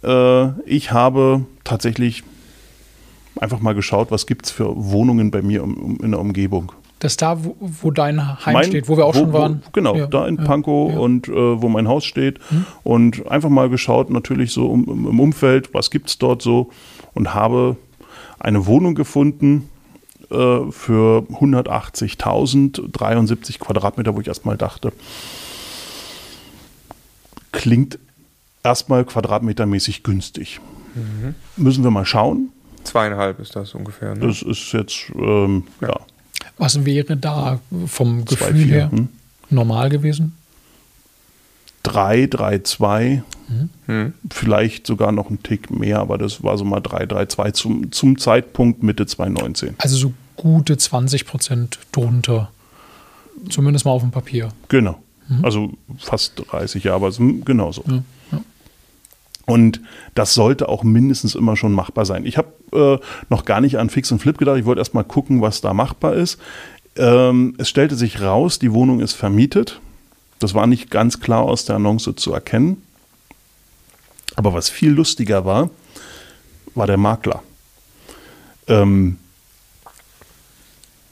[0.04, 2.24] Äh, ich habe tatsächlich
[3.40, 6.72] einfach mal geschaut, was gibt es für Wohnungen bei mir in der Umgebung.
[7.00, 9.62] Das ist da, wo, wo dein Heim Mein- steht, wo wir auch schon waren.
[9.66, 11.00] Wo, genau, Ja, da in ja, Pankow ja.
[11.00, 12.40] Und äh, wo mein Haus steht.
[12.84, 16.70] Und einfach mal geschaut, natürlich so um, im- im Umfeld, was gibt es dort so.
[17.14, 17.78] Und habe
[18.38, 19.70] eine Wohnung gefunden
[20.30, 24.92] äh, für 180.000, 73 Quadratmeter, wo ich erstmal dachte,
[27.52, 27.98] klingt
[28.70, 30.60] erstmal quadratmetermäßig günstig.
[30.96, 31.36] Mhm.
[31.58, 32.50] Müssen wir mal schauen.
[32.84, 34.16] Zweieinhalb ist das ungefähr.
[34.16, 34.28] Ne?
[34.28, 36.00] Das ist jetzt, ähm, ja,
[36.58, 39.10] Was wäre da vom Zwei, Gefühl vier, her hm?
[39.50, 40.36] normal gewesen?
[41.84, 43.24] 3, 3, 2,
[43.88, 44.14] Hm.
[44.30, 47.92] vielleicht sogar noch ein Tick mehr, aber das war so mal 3, 3, 2 zum,
[47.92, 49.74] zum Zeitpunkt Mitte 2019.
[49.80, 52.52] Also so gute 20 Prozent drunter.
[53.50, 54.50] Zumindest mal auf dem Papier.
[54.68, 55.00] Genau.
[55.42, 57.84] Also fast 30 Jahre, aber es- genauso.
[57.88, 58.04] Ja, ja.
[59.50, 59.82] Und
[60.14, 62.24] das sollte auch mindestens immer schon machbar sein.
[62.24, 64.60] Ich habe äh, noch gar nicht an Fix und Flip gedacht.
[64.60, 66.40] Ich wollte erst mal gucken, was da machbar ist.
[66.96, 69.82] Ähm, es stellte sich raus, die Wohnung ist vermietet.
[70.38, 72.84] Das war nicht ganz klar aus der Annonce zu erkennen.
[74.36, 75.72] Aber was viel lustiger war,
[76.76, 77.42] war der Makler.
[78.68, 79.18] Ähm,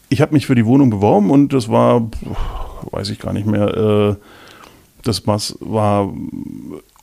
[0.09, 2.07] ich habe mich für die Wohnung beworben und das war,
[2.91, 4.15] weiß ich gar nicht mehr, äh,
[5.01, 6.13] das war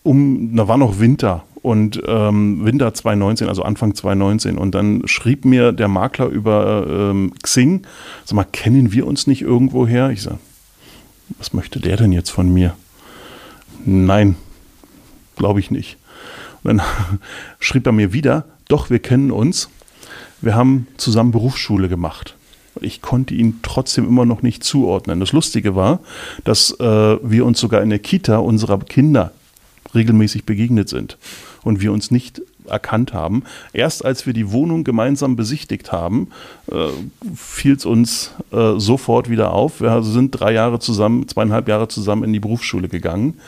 [0.05, 5.47] um, da war noch Winter und ähm, Winter 2019, also Anfang 2019 und dann schrieb
[5.47, 7.87] mir der Makler über ähm, Xing,
[8.25, 10.11] sag mal, kennen wir uns nicht irgendwoher?
[10.11, 10.37] Ich sag,
[11.39, 12.77] was möchte der denn jetzt von mir?
[13.87, 14.37] Nein,
[15.37, 15.97] glaube ich nicht.
[16.63, 16.87] Und dann
[17.59, 19.71] schrieb er mir wieder, doch, wir kennen uns.
[20.43, 22.37] Wir haben zusammen Berufsschule gemacht.
[22.83, 25.21] Ich konnte ihn trotzdem immer noch nicht zuordnen.
[25.21, 26.01] Das Lustige war,
[26.45, 26.85] dass äh,
[27.23, 29.33] wir uns sogar in der Kita unserer Kinder
[29.95, 31.19] regelmäßig begegnet sind
[31.63, 33.43] und wir uns nicht erkannt haben.
[33.73, 36.29] Erst als wir die Wohnung gemeinsam besichtigt haben,
[36.71, 36.89] äh,
[37.35, 39.81] fiel es uns äh, sofort wieder auf.
[39.81, 43.39] Wir sind drei Jahre zusammen, zweieinhalb Jahre zusammen in die Berufsschule gegangen.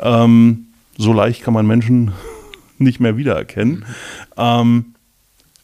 [0.00, 2.12] Ähm, so leicht kann man Menschen
[2.78, 3.78] nicht mehr wiedererkennen.
[3.78, 3.84] Mhm.
[4.36, 4.84] Ähm,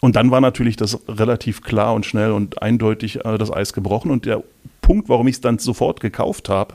[0.00, 4.11] und dann war natürlich das relativ klar und schnell und eindeutig äh, das Eis gebrochen.
[4.11, 4.42] Und der
[4.83, 6.75] Punkt, warum ich es dann sofort gekauft habe,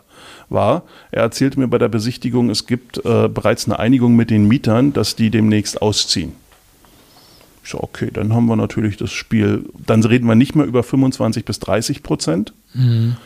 [0.50, 4.48] war, er erzählte mir bei der Besichtigung, es gibt äh, bereits eine Einigung mit den
[4.48, 6.34] Mietern, dass die demnächst ausziehen.
[7.64, 10.82] Ich so, okay, dann haben wir natürlich das Spiel, dann reden wir nicht mehr über
[10.82, 12.54] 25 bis 30 Prozent.
[12.74, 13.18] Mhm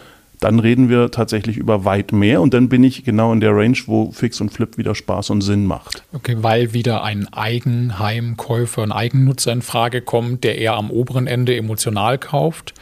[0.42, 3.78] dann reden wir tatsächlich über weit mehr und dann bin ich genau in der Range,
[3.86, 6.04] wo Fix und Flip wieder Spaß und Sinn macht.
[6.14, 11.56] Okay, weil wieder ein Eigenheimkäufer, ein Eigennutzer in Frage kommt, der eher am oberen Ende
[11.56, 12.74] emotional kauft.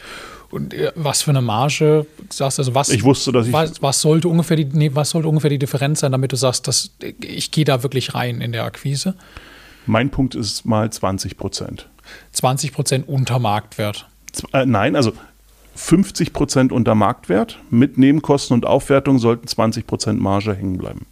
[0.50, 3.80] Und äh, was für eine Marge sagst du, also was, ich wusste, dass ich was,
[3.82, 6.90] was, sollte ungefähr die, nee, was sollte ungefähr die Differenz sein, damit du sagst, dass
[7.20, 9.14] ich gehe da wirklich rein in der Akquise?
[9.86, 11.88] Mein Punkt ist mal 20 Prozent.
[12.32, 14.08] 20 Prozent unter Marktwert.
[14.52, 15.12] Äh, nein, also
[15.76, 17.58] 50 Prozent unter Marktwert.
[17.70, 21.06] Mit Nebenkosten und Aufwertung sollten 20 Prozent Marge hängen bleiben.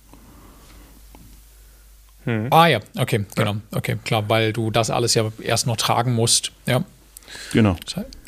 [2.25, 2.49] Hm.
[2.51, 3.57] Ah ja, okay, genau.
[3.71, 6.53] Okay, klar, weil du das alles ja erst noch tragen musst.
[6.67, 6.85] Ja.
[7.53, 7.77] Genau.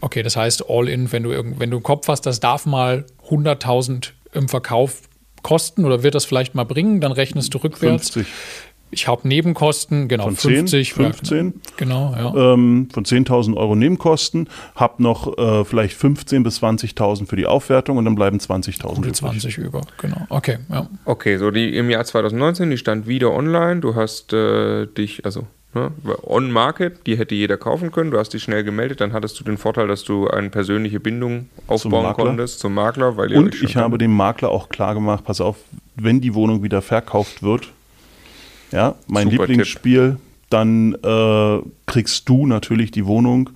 [0.00, 3.04] Okay, das heißt, all in, wenn du, wenn du im Kopf hast, das darf mal
[3.28, 5.02] 100.000 im Verkauf
[5.42, 8.10] kosten oder wird das vielleicht mal bringen, dann rechnest du rückwärts.
[8.10, 8.32] 50
[8.90, 12.54] ich habe Nebenkosten, genau, von 50, 15, genau, ja.
[12.54, 17.96] Ähm, von 10.000 Euro Nebenkosten, habe noch äh, vielleicht 15.000 bis 20.000 für die Aufwertung
[17.98, 20.26] und dann bleiben 20.000 Gute 20 über, genau.
[20.28, 20.88] Okay, ja.
[21.04, 23.80] Okay, so die im Jahr 2019, die stand wieder online.
[23.80, 25.90] Du hast äh, dich, also ne,
[26.22, 28.11] on Market, die hätte jeder kaufen können.
[28.11, 31.48] Du hast dich schnell gemeldet, dann hattest du den Vorteil, dass du eine persönliche Bindung
[31.66, 33.16] aufbauen zum konntest zum Makler.
[33.16, 35.56] Weil und ich habe dem Makler auch klar gemacht, pass auf,
[35.96, 37.72] wenn die Wohnung wieder verkauft wird,
[38.72, 40.11] ja, mein Super Lieblingsspiel.
[40.12, 40.20] Tipp.
[40.50, 43.50] Dann äh, kriegst du natürlich die Wohnung.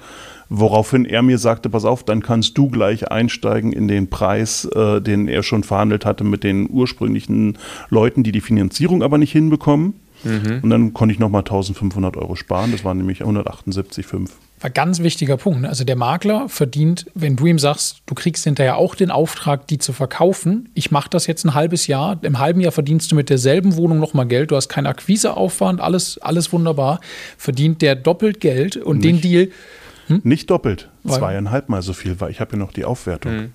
[0.49, 5.01] Woraufhin er mir sagte, pass auf, dann kannst du gleich einsteigen in den Preis, äh,
[5.01, 7.59] den er schon verhandelt hatte mit den ursprünglichen
[7.91, 9.95] Leuten, die die Finanzierung aber nicht hinbekommen.
[10.25, 10.61] Mhm.
[10.63, 12.73] Und dann konnte ich nochmal 1500 Euro sparen.
[12.73, 14.31] Das waren nämlich 178,5.
[14.63, 15.61] Ein ganz wichtiger Punkt.
[15.61, 15.69] Ne?
[15.69, 19.79] Also der Makler verdient, wenn du ihm sagst, du kriegst hinterher auch den Auftrag, die
[19.79, 20.71] zu verkaufen.
[20.75, 22.19] Ich mache das jetzt ein halbes Jahr.
[22.23, 24.51] Im halben Jahr verdienst du mit derselben Wohnung nochmal Geld.
[24.51, 27.01] Du hast keinen Akquiseaufwand, alles, alles wunderbar.
[27.37, 29.07] Verdient der doppelt Geld und Nicht.
[29.07, 29.49] den Deal.
[30.07, 30.21] Hm?
[30.25, 33.33] Nicht doppelt, zweieinhalb Mal so viel, weil ich habe ja noch die Aufwertung.
[33.37, 33.53] Mhm.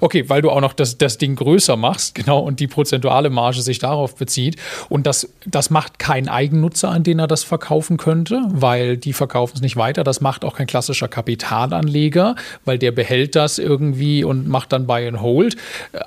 [0.00, 3.62] Okay, weil du auch noch das, das Ding größer machst, genau, und die prozentuale Marge
[3.62, 4.56] sich darauf bezieht.
[4.88, 9.56] Und das, das macht kein Eigennutzer, an den er das verkaufen könnte, weil die verkaufen
[9.56, 10.04] es nicht weiter.
[10.04, 15.06] Das macht auch kein klassischer Kapitalanleger, weil der behält das irgendwie und macht dann Buy
[15.06, 15.56] and Hold.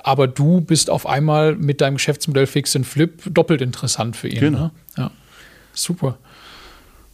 [0.02, 4.40] Aber du bist auf einmal mit deinem Geschäftsmodell Fix and Flip doppelt interessant für ihn.
[4.40, 4.58] Genau.
[4.58, 4.70] Ne?
[4.96, 5.10] Ja,
[5.72, 6.18] super.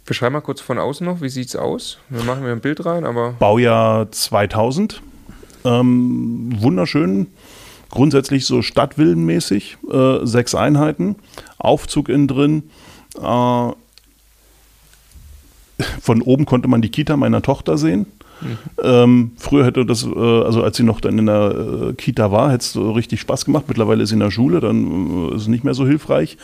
[0.07, 1.99] Beschreib mal kurz von außen noch, wie sieht es aus?
[2.09, 3.33] Wir machen mir ein Bild rein, aber.
[3.33, 5.03] Baujahr 2000.
[5.67, 7.27] Ähm, wunderschön.
[7.91, 9.79] Grundsätzlich so stadtvillenmäßig.
[9.91, 11.17] Äh, sechs Einheiten.
[11.59, 12.63] Aufzug innen drin.
[13.21, 13.71] Äh,
[16.01, 18.07] von oben konnte man die Kita meiner Tochter sehen.
[18.41, 18.59] Mhm.
[18.83, 22.51] Ähm, früher hätte das, äh, also als sie noch dann in der äh, Kita war,
[22.51, 23.65] hätte es so richtig Spaß gemacht.
[23.69, 26.37] Mittlerweile ist sie in der Schule, dann äh, ist es nicht mehr so hilfreich.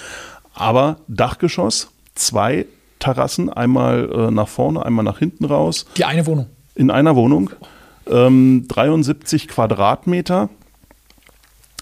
[0.55, 2.67] Aber Dachgeschoss, zwei
[2.99, 5.87] Terrassen, einmal äh, nach vorne, einmal nach hinten raus.
[5.97, 6.47] Die eine Wohnung.
[6.75, 7.51] In einer Wohnung
[8.11, 10.49] ähm, 73 Quadratmeter.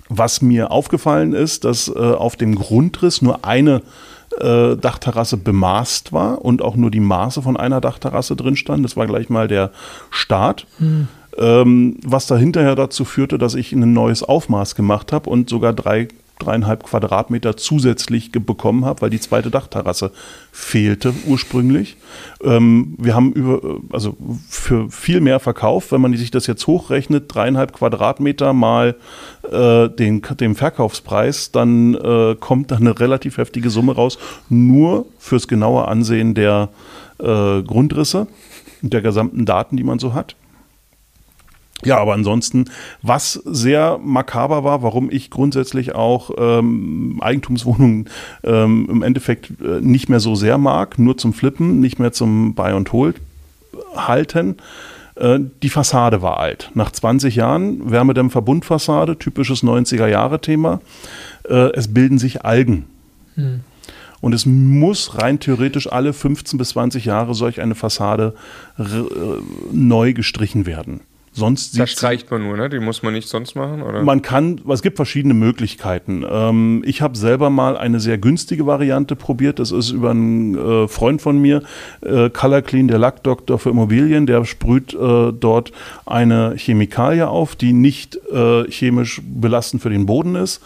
[0.09, 3.83] Was mir aufgefallen ist, dass äh, auf dem Grundriss nur eine
[4.39, 8.85] äh, Dachterrasse bemaßt war und auch nur die Maße von einer Dachterrasse drin stand.
[8.85, 9.71] Das war gleich mal der
[10.11, 10.67] Start.
[10.79, 11.09] Hm.
[11.39, 15.73] Ähm, was da hinterher dazu führte, dass ich ein neues Aufmaß gemacht habe und sogar
[15.73, 16.09] drei
[16.40, 20.12] dreieinhalb Quadratmeter zusätzlich bekommen habe, weil die zweite Dachterrasse
[20.53, 21.96] fehlte ursprünglich.
[22.42, 24.16] Ähm, wir haben über, also
[24.48, 28.96] für viel mehr verkauft, wenn man sich das jetzt hochrechnet, dreieinhalb Quadratmeter mal
[29.50, 35.48] äh, den, den Verkaufspreis, dann äh, kommt da eine relativ heftige Summe raus, nur fürs
[35.48, 36.70] genaue Ansehen der
[37.18, 38.26] äh, Grundrisse
[38.83, 40.37] und der gesamten Daten, die man so hat.
[41.85, 42.66] Ja, aber ansonsten,
[43.03, 48.09] was sehr makaber war, warum ich grundsätzlich auch ähm, Eigentumswohnungen
[48.45, 52.55] ähm, im Endeffekt äh, nicht mehr so sehr mag, nur zum Flippen, nicht mehr zum
[52.55, 53.16] Buy and Hold
[53.97, 54.57] halten.
[55.16, 56.71] Äh, die Fassade war alt.
[56.75, 60.81] Nach 20 Jahren Wärmedämmverbundfassade, typisches 90er-Jahre-Thema.
[61.49, 62.87] Äh, es bilden sich Algen.
[63.37, 63.61] Hm.
[64.21, 68.35] Und es muss rein theoretisch alle 15 bis 20 Jahre solch eine Fassade
[68.79, 68.85] äh,
[69.73, 71.01] neu gestrichen werden.
[71.33, 72.69] Sonst das streicht man nur, ne?
[72.69, 74.03] Die muss man nicht sonst machen, oder?
[74.03, 76.25] Man kann, es gibt verschiedene Möglichkeiten.
[76.29, 79.61] Ähm, ich habe selber mal eine sehr günstige Variante probiert.
[79.61, 81.62] Das ist über einen äh, Freund von mir,
[82.01, 84.27] äh, Color Clean, der Lackdoktor für Immobilien.
[84.27, 85.71] Der sprüht äh, dort
[86.05, 90.61] eine Chemikalie auf, die nicht äh, chemisch belastend für den Boden ist.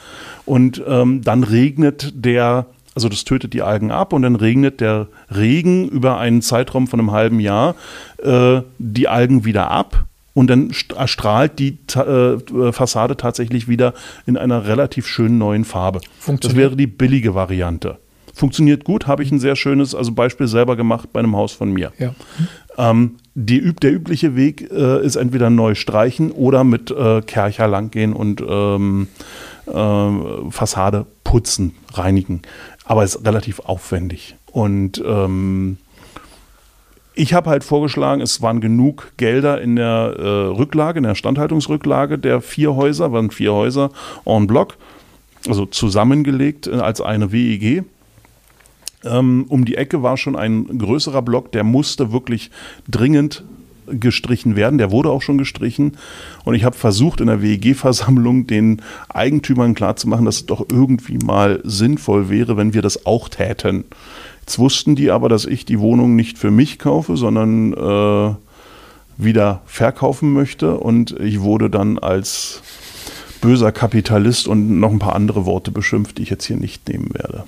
[0.47, 5.09] Und ähm, dann regnet der also das tötet die Algen ab und dann regnet der
[5.29, 7.75] Regen über einen Zeitraum von einem halben Jahr
[8.23, 13.95] äh, die Algen wieder ab und dann strahlt die äh, Fassade tatsächlich wieder
[14.27, 16.01] in einer relativ schönen neuen Farbe.
[16.41, 17.99] Das wäre die billige Variante.
[18.35, 21.73] Funktioniert gut, habe ich ein sehr schönes also Beispiel selber gemacht bei einem Haus von
[21.73, 21.93] mir.
[21.99, 22.15] Ja.
[22.77, 28.13] Ähm, die, der übliche Weg äh, ist entweder neu streichen oder mit äh, Kercher langgehen
[28.13, 29.07] und ähm,
[29.67, 32.43] äh, Fassade putzen, reinigen.
[32.85, 34.35] Aber es ist relativ aufwendig.
[34.51, 35.79] Und ähm,
[37.15, 40.23] ich habe halt vorgeschlagen, es waren genug Gelder in der äh,
[40.57, 43.91] Rücklage, in der Standhaltungsrücklage der vier Häuser, waren vier Häuser
[44.25, 44.77] en bloc,
[45.49, 47.85] also zusammengelegt äh, als eine WEG.
[49.05, 52.51] Ähm, um die Ecke war schon ein größerer Block, der musste wirklich
[52.89, 53.45] dringend
[53.87, 54.79] gestrichen werden.
[54.79, 55.97] Der wurde auch schon gestrichen.
[56.45, 61.61] Und ich habe versucht, in der WEG-Versammlung den Eigentümern klarzumachen, dass es doch irgendwie mal
[61.65, 63.85] sinnvoll wäre, wenn wir das auch täten.
[64.45, 68.35] Jetzt wussten die aber, dass ich die Wohnung nicht für mich kaufe, sondern äh,
[69.17, 70.77] wieder verkaufen möchte.
[70.77, 72.61] Und ich wurde dann als
[73.41, 77.15] böser Kapitalist und noch ein paar andere Worte beschimpft, die ich jetzt hier nicht nehmen
[77.15, 77.45] werde.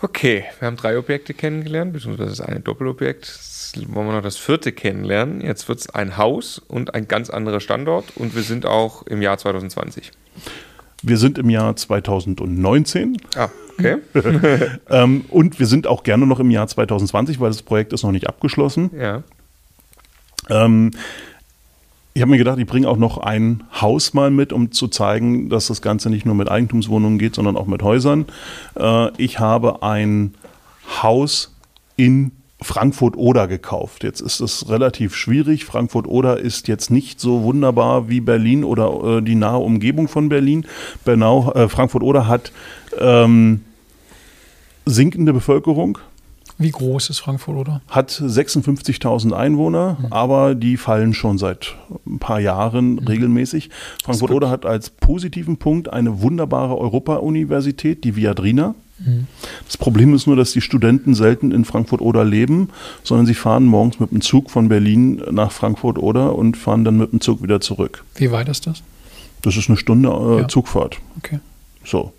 [0.00, 3.24] Okay, wir haben drei Objekte kennengelernt, beziehungsweise das eine Doppelobjekt.
[3.26, 5.40] Jetzt wollen wir noch das vierte kennenlernen.
[5.40, 9.20] Jetzt wird es ein Haus und ein ganz anderer Standort und wir sind auch im
[9.20, 10.12] Jahr 2020.
[11.06, 13.16] Wir sind im Jahr 2019.
[13.36, 13.98] Ah, okay.
[14.90, 18.10] ähm, und wir sind auch gerne noch im Jahr 2020, weil das Projekt ist noch
[18.10, 18.90] nicht abgeschlossen.
[18.98, 19.22] Ja.
[20.50, 20.90] Ähm,
[22.12, 25.48] ich habe mir gedacht, ich bringe auch noch ein Haus mal mit, um zu zeigen,
[25.48, 28.24] dass das Ganze nicht nur mit Eigentumswohnungen geht, sondern auch mit Häusern.
[28.74, 30.34] Äh, ich habe ein
[31.02, 31.54] Haus
[31.94, 34.02] in Frankfurt-Oder gekauft.
[34.02, 35.64] Jetzt ist es relativ schwierig.
[35.64, 40.66] Frankfurt-Oder ist jetzt nicht so wunderbar wie Berlin oder äh, die nahe Umgebung von Berlin.
[41.04, 42.52] Bernau, äh, Frankfurt-Oder hat
[42.98, 43.62] ähm,
[44.86, 45.98] sinkende Bevölkerung.
[46.58, 47.82] Wie groß ist Frankfurt oder?
[47.88, 50.06] Hat 56.000 Einwohner, mhm.
[50.10, 51.74] aber die fallen schon seit
[52.06, 52.98] ein paar Jahren mhm.
[53.00, 53.68] regelmäßig.
[54.02, 58.74] Frankfurt oder hat als positiven Punkt eine wunderbare Europa-Universität, die Viadrina.
[59.66, 62.70] Das Problem ist nur, dass die Studenten selten in Frankfurt oder leben,
[63.02, 66.96] sondern sie fahren morgens mit dem Zug von Berlin nach Frankfurt oder und fahren dann
[66.96, 68.04] mit dem Zug wieder zurück.
[68.14, 68.82] Wie weit ist das?
[69.42, 70.48] Das ist eine Stunde äh, ja.
[70.48, 70.98] Zugfahrt.
[71.18, 71.40] Okay.
[71.84, 72.12] So.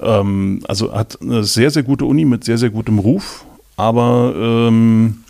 [0.00, 3.44] Ähm, also hat eine sehr, sehr gute Uni mit sehr, sehr gutem Ruf,
[3.76, 5.24] aber ähm,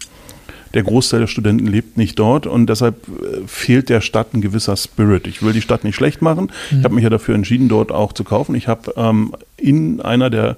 [0.74, 4.76] der Großteil der Studenten lebt nicht dort und deshalb äh, fehlt der Stadt ein gewisser
[4.76, 5.26] Spirit.
[5.26, 6.50] Ich will die Stadt nicht schlecht machen.
[6.70, 6.78] Mhm.
[6.78, 8.54] Ich habe mich ja dafür entschieden, dort auch zu kaufen.
[8.54, 10.56] Ich habe ähm, in einer der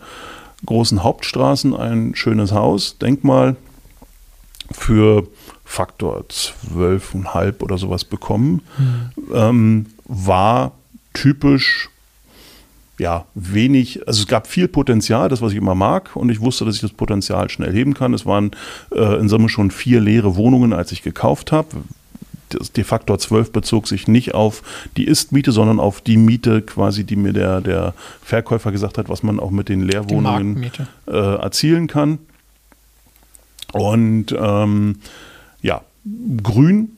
[0.67, 3.57] großen Hauptstraßen ein schönes Haus, Denkmal,
[4.71, 5.27] für
[5.65, 8.63] Faktor 12,5 oder sowas bekommen.
[8.79, 9.11] Mhm.
[9.35, 10.73] Ähm, war
[11.13, 11.91] typisch
[12.99, 16.65] ja, wenig, also es gab viel Potenzial, das, was ich immer mag, und ich wusste,
[16.65, 18.15] dass ich das Potenzial schnell heben kann.
[18.15, 18.53] Es waren
[18.95, 21.69] äh, in Summe schon vier leere Wohnungen, als ich gekauft habe.
[22.51, 24.63] Das De-Faktor 12 bezog sich nicht auf
[24.97, 29.25] die Ist-Miete, sondern auf die Miete quasi, die mir der, der Verkäufer gesagt hat, was
[29.25, 30.71] man auch mit den Leerwohnungen
[31.07, 32.19] äh, erzielen kann.
[33.73, 35.01] Und ähm,
[35.63, 35.81] ja,
[36.45, 36.91] grün,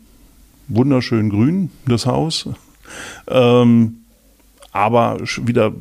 [0.68, 2.50] wunderschön grün, das Haus.
[3.28, 4.00] Ähm,
[4.76, 5.72] aber wieder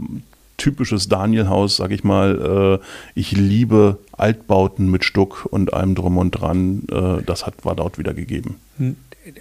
[0.57, 2.79] typisches Daniel-Haus, sag ich mal.
[2.81, 6.83] Äh, ich liebe Altbauten mit Stuck und allem drum und dran.
[6.89, 8.55] Äh, das hat, war dort wieder gegeben.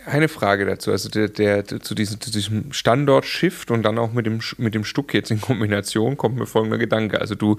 [0.07, 4.27] Eine Frage dazu, also der, der zu, diesem, zu diesem Standort-Shift und dann auch mit
[4.27, 7.21] dem, mit dem Stuck jetzt in Kombination kommt mir folgender Gedanke.
[7.21, 7.59] Also du,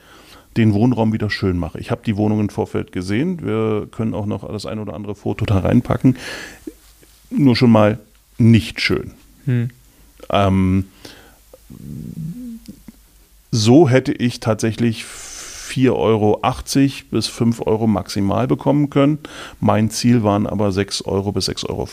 [0.57, 1.79] den Wohnraum wieder schön mache.
[1.79, 3.45] Ich habe die Wohnung im Vorfeld gesehen.
[3.45, 6.17] Wir können auch noch das ein oder andere Foto da reinpacken.
[7.29, 7.99] Nur schon mal
[8.37, 9.11] nicht schön.
[9.45, 9.69] Hm.
[10.29, 10.85] Ähm,
[13.51, 15.05] so hätte ich tatsächlich
[15.69, 16.39] 4,80 Euro
[17.11, 19.19] bis 5 Euro maximal bekommen können.
[19.59, 21.87] Mein Ziel waren aber 6 Euro bis 6,50 Euro.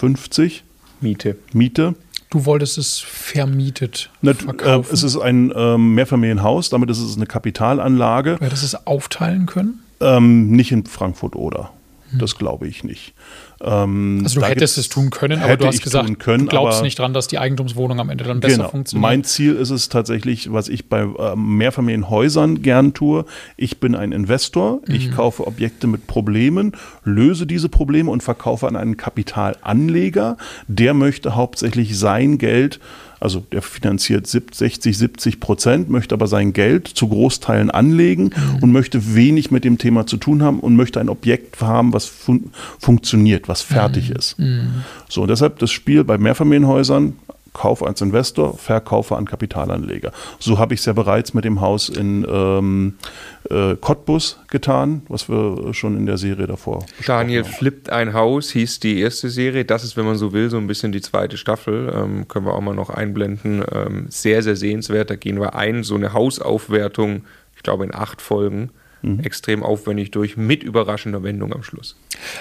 [1.01, 1.37] Miete.
[1.53, 1.95] Miete.
[2.31, 4.91] Du wolltest es vermietet verkaufen?
[4.91, 8.39] Äh, es ist ein äh, Mehrfamilienhaus, damit ist es eine Kapitalanlage.
[8.41, 9.81] Hättest du es aufteilen können?
[10.01, 11.71] Ähm, nicht in Frankfurt oder.
[12.11, 12.19] Hm.
[12.19, 13.15] Das glaube ich nicht.
[13.61, 16.99] Ähm, also du hättest es tun können, aber du hast gesagt, können, du glaubst nicht
[16.99, 18.69] dran, dass die Eigentumswohnung am Ende dann besser genau.
[18.69, 19.03] funktioniert.
[19.03, 23.25] Mein Ziel ist es tatsächlich, was ich bei äh, Mehrfamilienhäusern gern tue.
[23.57, 24.95] Ich bin ein Investor, mhm.
[24.95, 26.73] ich kaufe Objekte mit Problemen,
[27.05, 30.37] löse diese Probleme und verkaufe an einen Kapitalanleger.
[30.69, 32.79] Der möchte hauptsächlich sein Geld
[33.21, 38.63] also der finanziert 60, 70 Prozent, möchte aber sein Geld zu Großteilen anlegen mhm.
[38.63, 42.07] und möchte wenig mit dem Thema zu tun haben und möchte ein Objekt haben, was
[42.07, 44.17] fun funktioniert, was fertig mhm.
[44.17, 44.39] ist.
[44.39, 44.71] Mhm.
[45.09, 47.15] So, und deshalb das Spiel bei Mehrfamilienhäusern
[47.57, 50.13] Kauf als Investor, Verkaufe an Kapitalanleger.
[50.39, 52.99] So habe ich es ja bereits mit dem Haus in ähm,
[53.49, 57.51] äh, Cottbus getan, was wir schon in der Serie davor Daniel haben.
[57.51, 59.65] flippt ein Haus, hieß die erste Serie.
[59.65, 61.91] Das ist, wenn man so will, so ein bisschen die zweite Staffel.
[61.95, 63.65] Ähm, können wir auch mal noch einblenden.
[63.73, 65.09] Ähm, sehr, sehr sehenswert.
[65.09, 67.25] Da gehen wir ein, so eine Hausaufwertung,
[67.57, 68.71] ich glaube in acht Folgen
[69.03, 69.21] mhm.
[69.21, 71.97] extrem aufwendig durch, mit überraschender Wendung am Schluss.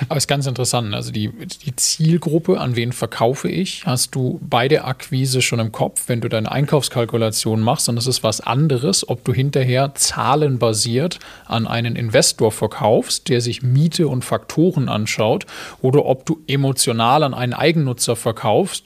[0.07, 0.93] Aber es ist ganz interessant.
[0.93, 5.71] Also die, die Zielgruppe, an wen verkaufe ich, hast du bei der Akquise schon im
[5.71, 7.89] Kopf, wenn du deine Einkaufskalkulation machst.
[7.89, 13.61] Und das ist was anderes, ob du hinterher zahlenbasiert an einen Investor verkaufst, der sich
[13.61, 15.45] Miete und Faktoren anschaut,
[15.81, 18.85] oder ob du emotional an einen Eigennutzer verkaufst,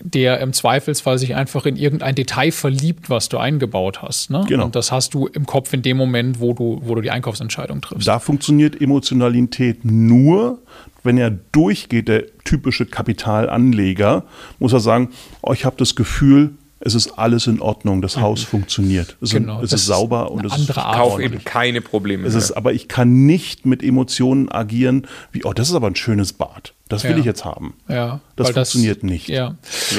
[0.00, 4.30] der im Zweifelsfall sich einfach in irgendein Detail verliebt, was du eingebaut hast.
[4.30, 4.44] Ne?
[4.46, 4.66] Genau.
[4.66, 7.80] Und das hast du im Kopf in dem Moment, wo du, wo du die Einkaufsentscheidung
[7.80, 8.08] triffst.
[8.08, 10.58] Da funktioniert Emotionalität nur,
[11.04, 14.24] wenn er durchgeht, der typische Kapitalanleger,
[14.58, 15.10] muss er sagen,
[15.42, 18.46] oh, ich habe das Gefühl, es ist alles in Ordnung, das Haus mhm.
[18.46, 19.16] funktioniert.
[19.20, 22.26] Es, genau, es ist sauber und es ist Kauf eben keine Probleme.
[22.26, 25.96] Es ist, aber ich kann nicht mit Emotionen agieren, wie, oh, das ist aber ein
[25.96, 26.74] schönes Bad.
[26.88, 27.18] Das will ja.
[27.18, 27.74] ich jetzt haben.
[27.88, 29.28] Ja, das funktioniert das, nicht.
[29.28, 29.56] Ja.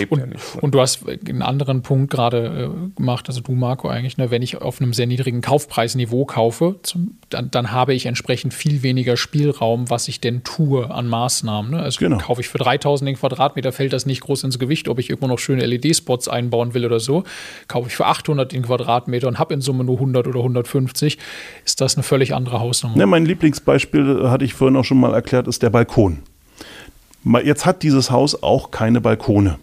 [0.09, 3.89] Und, ja nicht und, du hast einen anderen Punkt gerade äh, gemacht, also du, Marco,
[3.89, 8.05] eigentlich, ne, wenn ich auf einem sehr niedrigen Kaufpreisniveau kaufe, zum, dann, dann, habe ich
[8.05, 11.71] entsprechend viel weniger Spielraum, was ich denn tue an Maßnahmen.
[11.71, 11.81] Ne?
[11.81, 12.19] Also genau.
[12.19, 15.27] kaufe ich für 3000 den Quadratmeter, fällt das nicht groß ins Gewicht, ob ich irgendwo
[15.27, 17.25] noch schöne LED-Spots einbauen will oder so.
[17.67, 21.17] Kaufe ich für 800 den Quadratmeter und habe in Summe nur 100 oder 150,
[21.65, 22.95] ist das eine völlig andere Hausnummer.
[22.97, 26.19] Ja, mein Lieblingsbeispiel, äh, hatte ich vorhin auch schon mal erklärt, ist der Balkon.
[27.23, 29.57] Jetzt hat dieses Haus auch keine Balkone.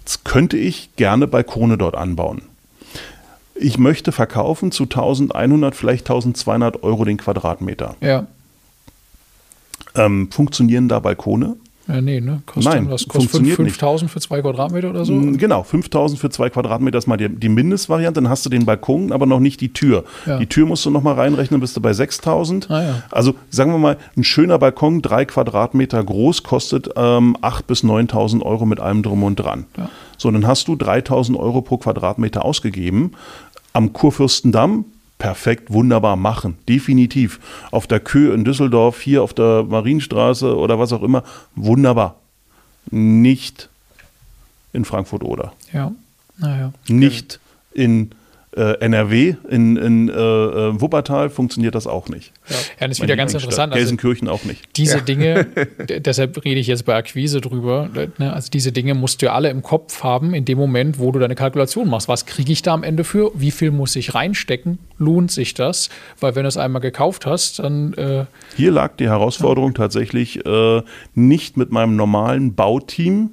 [0.00, 2.42] Jetzt könnte ich gerne Balkone dort anbauen.
[3.54, 7.96] Ich möchte verkaufen zu 1100, vielleicht 1200 Euro den Quadratmeter.
[8.00, 8.26] Ja.
[9.94, 11.56] Ähm, funktionieren da Balkone?
[11.86, 12.42] Ja, nee, ne?
[12.46, 15.12] Kostet Nein, was kostet 5000 für zwei Quadratmeter oder so?
[15.12, 18.22] Mm, genau, 5000 für zwei Quadratmeter ist mal die, die, Mindestvariante.
[18.22, 20.04] Dann hast du den Balkon, aber noch nicht die Tür.
[20.24, 20.38] Ja.
[20.38, 22.70] Die Tür musst du noch mal reinrechnen, bist du bei 6000.
[22.70, 23.02] Ah, ja.
[23.10, 28.42] Also sagen wir mal, ein schöner Balkon, drei Quadratmeter groß, kostet ähm, 8.000 bis 9000
[28.42, 29.66] Euro mit allem Drum und Dran.
[29.76, 29.90] Ja.
[30.16, 33.12] So, dann hast du 3000 Euro pro Quadratmeter ausgegeben.
[33.74, 34.86] Am Kurfürstendamm
[35.18, 36.56] perfekt, wunderbar machen.
[36.68, 37.40] Definitiv.
[37.70, 42.16] Auf der Kö in Düsseldorf, hier auf der Marienstraße oder was auch immer, wunderbar.
[42.90, 43.68] Nicht
[44.72, 45.52] in Frankfurt oder.
[45.72, 45.92] Ja.
[46.36, 46.72] Naja.
[46.88, 47.40] Nicht
[47.72, 48.10] in
[48.56, 52.32] äh, NRW, in, in äh, äh, Wuppertal funktioniert das auch nicht.
[52.48, 53.72] Ja, ja das ist wieder ganz interessant.
[53.72, 54.76] Also Gelsenkirchen auch nicht.
[54.76, 55.00] Diese ja.
[55.04, 55.46] Dinge,
[55.88, 58.32] deshalb rede ich jetzt bei Akquise drüber, ne?
[58.32, 61.34] also diese Dinge musst du alle im Kopf haben in dem Moment, wo du deine
[61.34, 62.08] Kalkulation machst.
[62.08, 63.32] Was kriege ich da am Ende für?
[63.34, 64.78] Wie viel muss ich reinstecken?
[64.98, 65.88] Lohnt sich das?
[66.20, 67.94] Weil wenn du es einmal gekauft hast, dann...
[67.94, 68.26] Äh,
[68.56, 69.78] Hier lag die Herausforderung ja.
[69.78, 70.82] tatsächlich äh,
[71.14, 73.30] nicht mit meinem normalen Bauteam,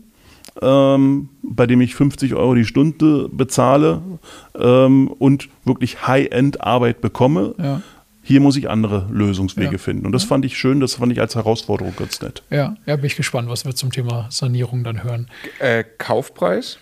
[0.62, 4.02] ähm, bei dem ich 50 Euro die Stunde bezahle
[4.60, 7.56] ähm, und wirklich High-End-Arbeit bekomme.
[7.58, 7.82] Ja.
[8.24, 9.78] Hier muss ich andere Lösungswege ja.
[9.78, 10.06] finden.
[10.06, 12.44] Und das fand ich schön, das fand ich als Herausforderung ganz nett.
[12.50, 15.28] Ja, ja bin ich gespannt, was wir zum Thema Sanierung dann hören.
[15.60, 16.78] Äh, Kaufpreis?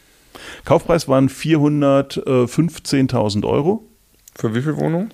[0.66, 3.86] Kaufpreis waren 415.000 Euro.
[4.36, 5.12] Für wie viele Wohnungen?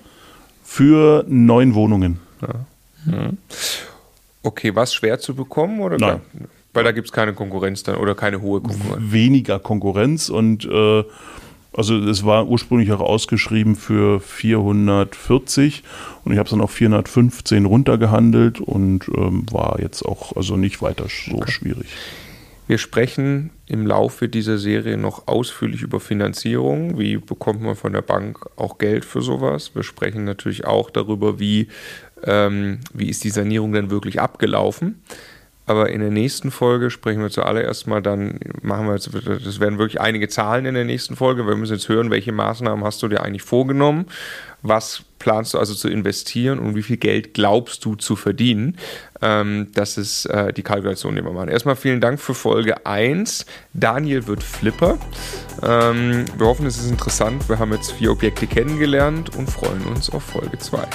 [0.64, 2.18] Für neun Wohnungen.
[2.42, 2.66] Ja.
[3.04, 3.38] Mhm.
[4.42, 5.80] Okay, war es schwer zu bekommen?
[5.80, 6.20] Oder Nein.
[6.76, 9.12] Weil da gibt es keine Konkurrenz dann oder keine hohe Konkurrenz.
[9.12, 11.04] Weniger Konkurrenz und äh,
[11.72, 15.82] also es war ursprünglich auch ausgeschrieben für 440
[16.24, 20.82] und ich habe es dann auf 415 runtergehandelt und ähm, war jetzt auch also nicht
[20.82, 21.50] weiter so okay.
[21.50, 21.86] schwierig.
[22.66, 26.98] Wir sprechen im Laufe dieser Serie noch ausführlich über Finanzierung.
[26.98, 29.74] Wie bekommt man von der Bank auch Geld für sowas?
[29.74, 31.68] Wir sprechen natürlich auch darüber, wie,
[32.24, 35.00] ähm, wie ist die Sanierung denn wirklich abgelaufen.
[35.66, 39.78] Aber in der nächsten Folge sprechen wir zuallererst mal dann, machen wir jetzt, das werden
[39.78, 41.46] wirklich einige Zahlen in der nächsten Folge.
[41.46, 44.06] Wir müssen jetzt hören, welche Maßnahmen hast du dir eigentlich vorgenommen?
[44.62, 48.76] Was planst du also zu investieren und wie viel Geld glaubst du zu verdienen?
[49.20, 51.48] Ähm, das ist äh, die Kalkulation, die wir machen.
[51.48, 53.44] Erstmal vielen Dank für Folge 1.
[53.72, 54.98] Daniel wird Flipper.
[55.62, 57.48] Ähm, wir hoffen, es ist interessant.
[57.48, 60.86] Wir haben jetzt vier Objekte kennengelernt und freuen uns auf Folge 2.